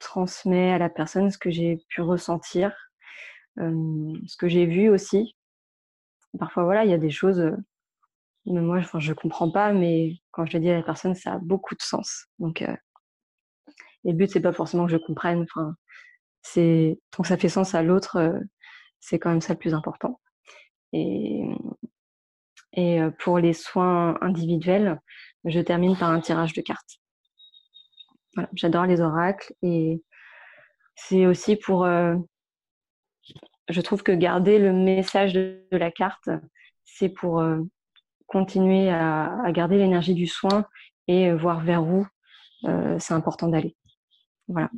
[0.00, 2.74] transmets à la personne ce que j'ai pu ressentir,
[3.56, 5.36] ce que j'ai vu aussi.
[6.38, 7.56] Parfois, voilà, il y a des choses
[8.46, 11.34] mais moi, enfin, je comprends pas, mais quand je le dis à la personne, ça
[11.34, 12.26] a beaucoup de sens.
[12.38, 12.62] Donc,
[14.06, 15.42] euh, le but, c'est pas forcément que je comprenne.
[15.42, 15.74] Enfin,
[17.10, 18.38] tant que ça fait sens à l'autre, euh,
[19.00, 20.20] c'est quand même ça le plus important.
[20.92, 21.44] Et,
[22.78, 25.00] euh, pour les soins individuels,
[25.44, 26.98] je termine par un tirage de cartes.
[28.54, 30.02] J'adore les oracles et
[30.94, 31.84] c'est aussi pour.
[31.84, 32.16] Euh,
[33.68, 36.28] je trouve que garder le message de, la carte,
[36.84, 37.42] c'est pour
[38.26, 40.66] continuer à, garder l'énergie du soin
[41.08, 42.06] et voir vers où
[42.98, 43.74] c'est important d'aller.
[44.48, 44.70] Voilà.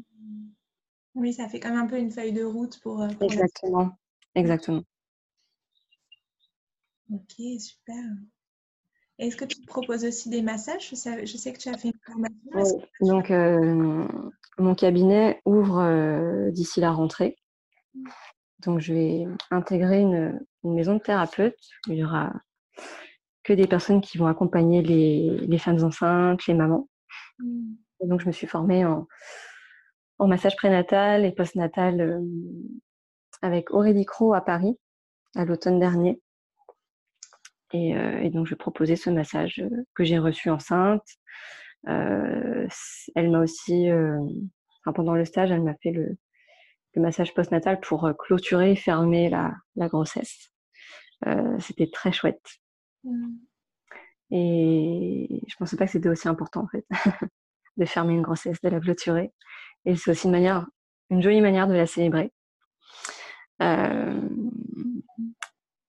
[1.15, 3.03] Oui, ça fait comme un peu une feuille de route pour.
[3.03, 3.99] Euh, Exactement.
[4.35, 4.83] Exactement.
[7.13, 8.05] Ok, super.
[9.19, 10.91] Est-ce que tu proposes aussi des massages?
[10.91, 12.81] Je sais, que tu as fait une formation.
[13.01, 13.31] Donc,
[14.59, 17.37] mon cabinet ouvre d'ici la rentrée.
[18.61, 21.57] Donc, je vais intégrer une, une, maison de thérapeute
[21.89, 22.33] où il y aura
[23.43, 26.89] que des personnes qui vont accompagner les, femmes enceintes, les mamans.
[28.01, 29.09] Et donc, je me suis formée en,
[30.27, 32.21] massage prénatal et postnatal euh,
[33.43, 34.79] avec Aurélie Cro à Paris
[35.37, 36.21] à l'automne dernier.
[37.75, 41.07] Euh, et, donc, je proposais ce massage euh, que j'ai reçu enceinte.
[41.85, 43.89] elle m'a aussi,
[44.95, 46.17] pendant le stage, elle m'a fait le,
[46.97, 50.51] massage postnatal pour clôturer et fermer la, la grossesse.
[51.61, 52.45] C'était très chouette.
[53.05, 53.37] Mmh.
[54.33, 56.85] Et je pensais pas que c'était aussi important en fait,
[57.77, 59.33] de fermer une grossesse, de la clôturer.
[59.89, 60.67] Et c'est aussi une manière,
[61.09, 62.31] une jolie manière de la célébrer.
[63.63, 64.21] Euh,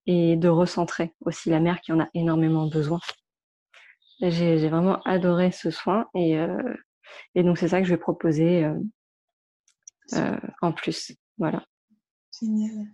[0.05, 2.99] et de recentrer aussi la mère qui en a énormément besoin.
[4.21, 6.73] J'ai vraiment adoré ce soin et, euh,
[7.35, 8.63] et donc c'est ça que je vais proposer
[10.13, 11.11] euh, en plus.
[11.37, 11.65] Voilà.
[12.41, 12.87] Génial.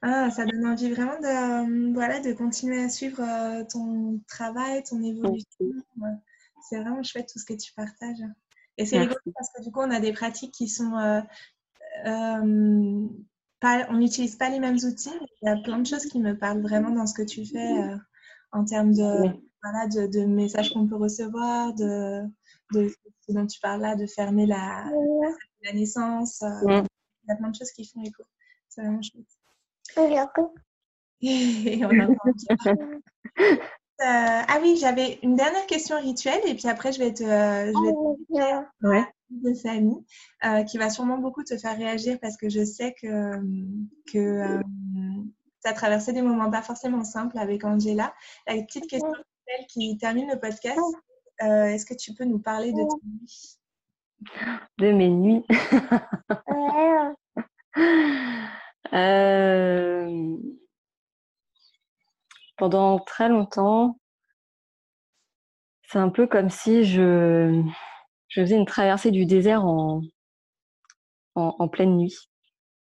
[0.00, 3.22] Ah, ça donne envie vraiment de, voilà, de continuer à suivre
[3.70, 5.66] ton travail, ton évolution.
[6.68, 8.24] C'est vraiment chouette tout ce que tu partages.
[8.78, 10.96] Et c'est rigolo parce que du coup, on a des pratiques qui sont.
[10.98, 11.20] Euh,
[12.04, 13.08] euh,
[13.58, 15.18] pas, on n'utilise pas les mêmes outils.
[15.42, 17.72] Il y a plein de choses qui me parlent vraiment dans ce que tu fais
[18.52, 19.30] en termes de,
[19.62, 22.22] voilà, de, messages qu'on peut recevoir, de,
[22.74, 22.92] de,
[23.26, 24.84] ce dont tu parles là, de fermer la,
[25.62, 26.42] la, naissance.
[26.42, 26.84] Il
[27.28, 28.24] y a plein de choses qui font écho.
[28.68, 29.24] C'est vraiment chouette.
[34.00, 38.82] Euh, ah oui, j'avais une dernière question rituelle et puis après je vais te, je
[38.82, 40.04] vais de Samy
[40.44, 43.40] euh, qui va sûrement beaucoup te faire réagir parce que je sais que,
[44.12, 44.60] que euh,
[45.64, 48.12] tu as traversé des moments pas forcément simples avec Angela.
[48.46, 50.78] La petite question rituelle qui termine le podcast,
[51.40, 53.58] est-ce que tu peux nous parler de tes nuits?
[54.78, 55.44] De mes nuits.
[58.92, 60.36] Euh,
[62.56, 63.98] pendant très longtemps,
[65.88, 67.62] c'est un peu comme si je,
[68.28, 70.02] je faisais une traversée du désert en,
[71.34, 72.16] en, pleine nuit.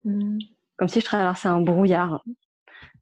[0.05, 0.39] Mmh.
[0.77, 2.23] Comme si je traversais un brouillard.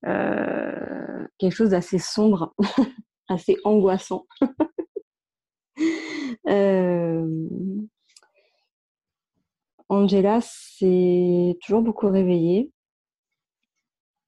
[0.07, 2.55] Euh, quelque chose d'assez sombre,
[3.29, 4.27] assez angoissant.
[6.49, 7.27] euh,
[9.89, 12.71] Angela s'est toujours beaucoup réveillée.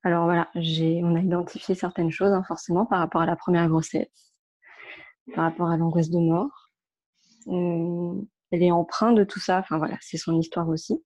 [0.03, 4.35] Alors voilà, on a identifié certaines choses hein, forcément par rapport à la première grossesse,
[5.35, 6.71] par rapport à l'angoisse de mort.
[7.49, 8.21] Euh,
[8.51, 9.59] elle est empreinte de tout ça.
[9.59, 11.05] Enfin voilà, c'est son histoire aussi.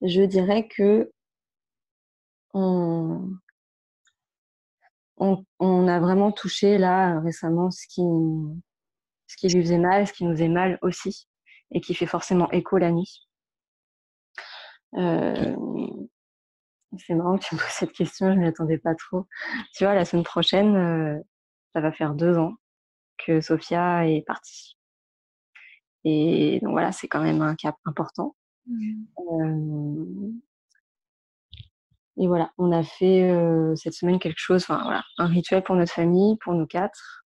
[0.00, 1.10] Je dirais que
[2.54, 3.28] on,
[5.18, 8.02] on, a vraiment touché là récemment ce qui,
[9.26, 11.28] ce qui lui faisait mal, ce qui nous faisait mal aussi,
[11.72, 13.28] et qui fait forcément écho la nuit.
[14.94, 15.54] Euh,
[16.96, 19.26] c'est marrant que tu me poses cette question, je ne m'y attendais pas trop.
[19.74, 21.18] Tu vois, la semaine prochaine, euh,
[21.74, 22.54] ça va faire deux ans
[23.18, 24.76] que Sophia est partie.
[26.04, 28.34] Et donc voilà, c'est quand même un cap important.
[28.66, 29.04] Mmh.
[29.18, 30.32] Euh,
[32.20, 35.76] et voilà, on a fait euh, cette semaine quelque chose, enfin voilà, un rituel pour
[35.76, 37.24] notre famille, pour nous quatre.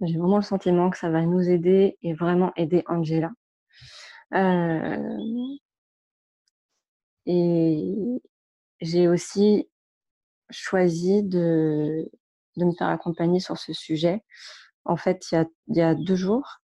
[0.00, 3.30] J'ai vraiment le sentiment que ça va nous aider et vraiment aider Angela.
[7.26, 7.94] Et
[8.80, 9.68] j'ai aussi
[10.50, 12.10] choisi de,
[12.56, 14.22] de me faire accompagner sur ce sujet.
[14.84, 16.60] En fait, il y a, il y a deux jours,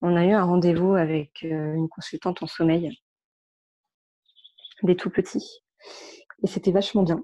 [0.00, 2.96] on a eu un rendez-vous avec euh, une consultante en sommeil,
[4.82, 5.62] des tout petits.
[6.42, 7.22] Et c'était vachement bien.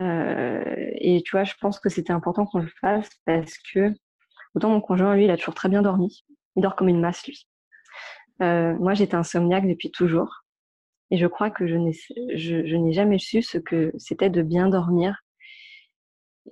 [0.00, 3.92] Euh, et tu vois, je pense que c'était important qu'on le fasse parce que
[4.54, 6.24] Autant mon conjoint, lui, il a toujours très bien dormi.
[6.56, 7.46] Il dort comme une masse, lui.
[8.42, 10.44] Euh, moi, j'étais insomniaque depuis toujours.
[11.10, 11.92] Et je crois que je n'ai,
[12.36, 15.16] je, jamais su ce que c'était de bien dormir.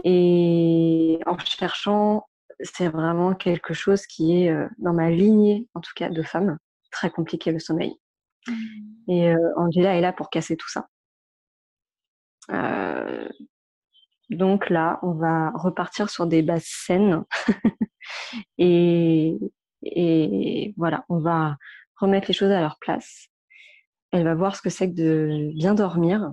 [0.04, 2.26] Et en cherchant,
[2.60, 6.58] c'est vraiment quelque chose qui est euh, dans ma lignée, en tout cas de femme,
[6.90, 7.94] très compliqué le sommeil.
[8.46, 9.10] Mmh.
[9.10, 10.86] Et euh, Angela est là pour casser tout ça.
[12.50, 13.28] Euh,
[14.30, 17.24] donc là, on va repartir sur des bases saines.
[18.58, 19.36] et,
[19.82, 21.56] et voilà, on va
[21.96, 23.28] remettre les choses à leur place.
[24.12, 26.32] Elle va voir ce que c'est que de bien dormir.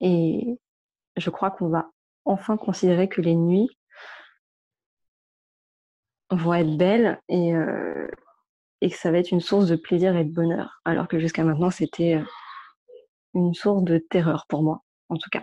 [0.00, 0.58] Et
[1.16, 1.90] je crois qu'on va
[2.24, 3.70] enfin considérer que les nuits
[6.30, 8.08] vont être belles et, euh,
[8.80, 10.80] et que ça va être une source de plaisir et de bonheur.
[10.84, 12.24] Alors que jusqu'à maintenant, c'était euh,
[13.34, 15.42] une source de terreur pour moi, en tout cas.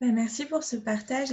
[0.00, 1.28] Ben, merci pour ce partage.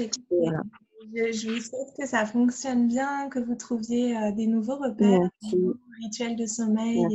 [1.14, 5.58] Je, vous souhaite que ça fonctionne bien, que vous trouviez euh, des nouveaux repères, des
[5.58, 7.06] nouveaux rituels de sommeil.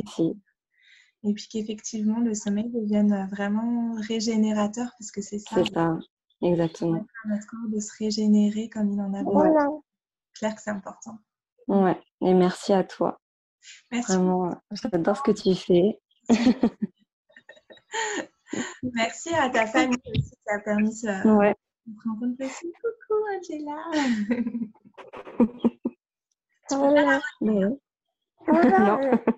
[1.23, 5.55] Et, puis qu'effectivement, le sommeil devienne vraiment régénérateur, parce que c'est ça.
[5.55, 5.97] C'est ça,
[6.41, 7.03] exactement.
[7.25, 9.81] Notre corps de se régénérer comme il en a besoin.
[10.35, 11.17] Claire que c'est important.
[11.67, 13.19] Ouais, et merci à toi.
[13.91, 14.11] Merci.
[14.11, 15.99] Vraiment, j'adore ce que tu fais.
[18.83, 21.55] Merci à ta famille aussi qui a permis ce, ouais.
[22.03, 22.71] Rencontre aussi.
[22.81, 23.79] Coucou Angela.
[28.47, 28.47] voilà.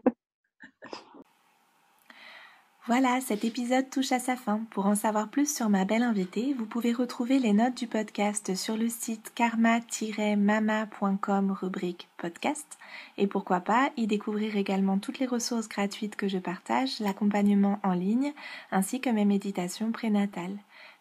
[2.87, 4.61] Voilà, cet épisode touche à sa fin.
[4.71, 8.55] Pour en savoir plus sur ma belle invitée, vous pouvez retrouver les notes du podcast
[8.55, 12.77] sur le site karma-mama.com rubrique podcast.
[13.17, 17.91] Et pourquoi pas y découvrir également toutes les ressources gratuites que je partage, l'accompagnement en
[17.91, 18.31] ligne,
[18.71, 20.57] ainsi que mes méditations prénatales.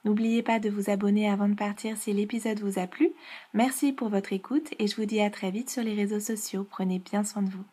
[0.07, 3.11] N'oubliez pas de vous abonner avant de partir si l'épisode vous a plu.
[3.55, 6.65] Merci pour votre écoute et je vous dis à très vite sur les réseaux sociaux.
[6.71, 7.65] Prenez bien soin de vous.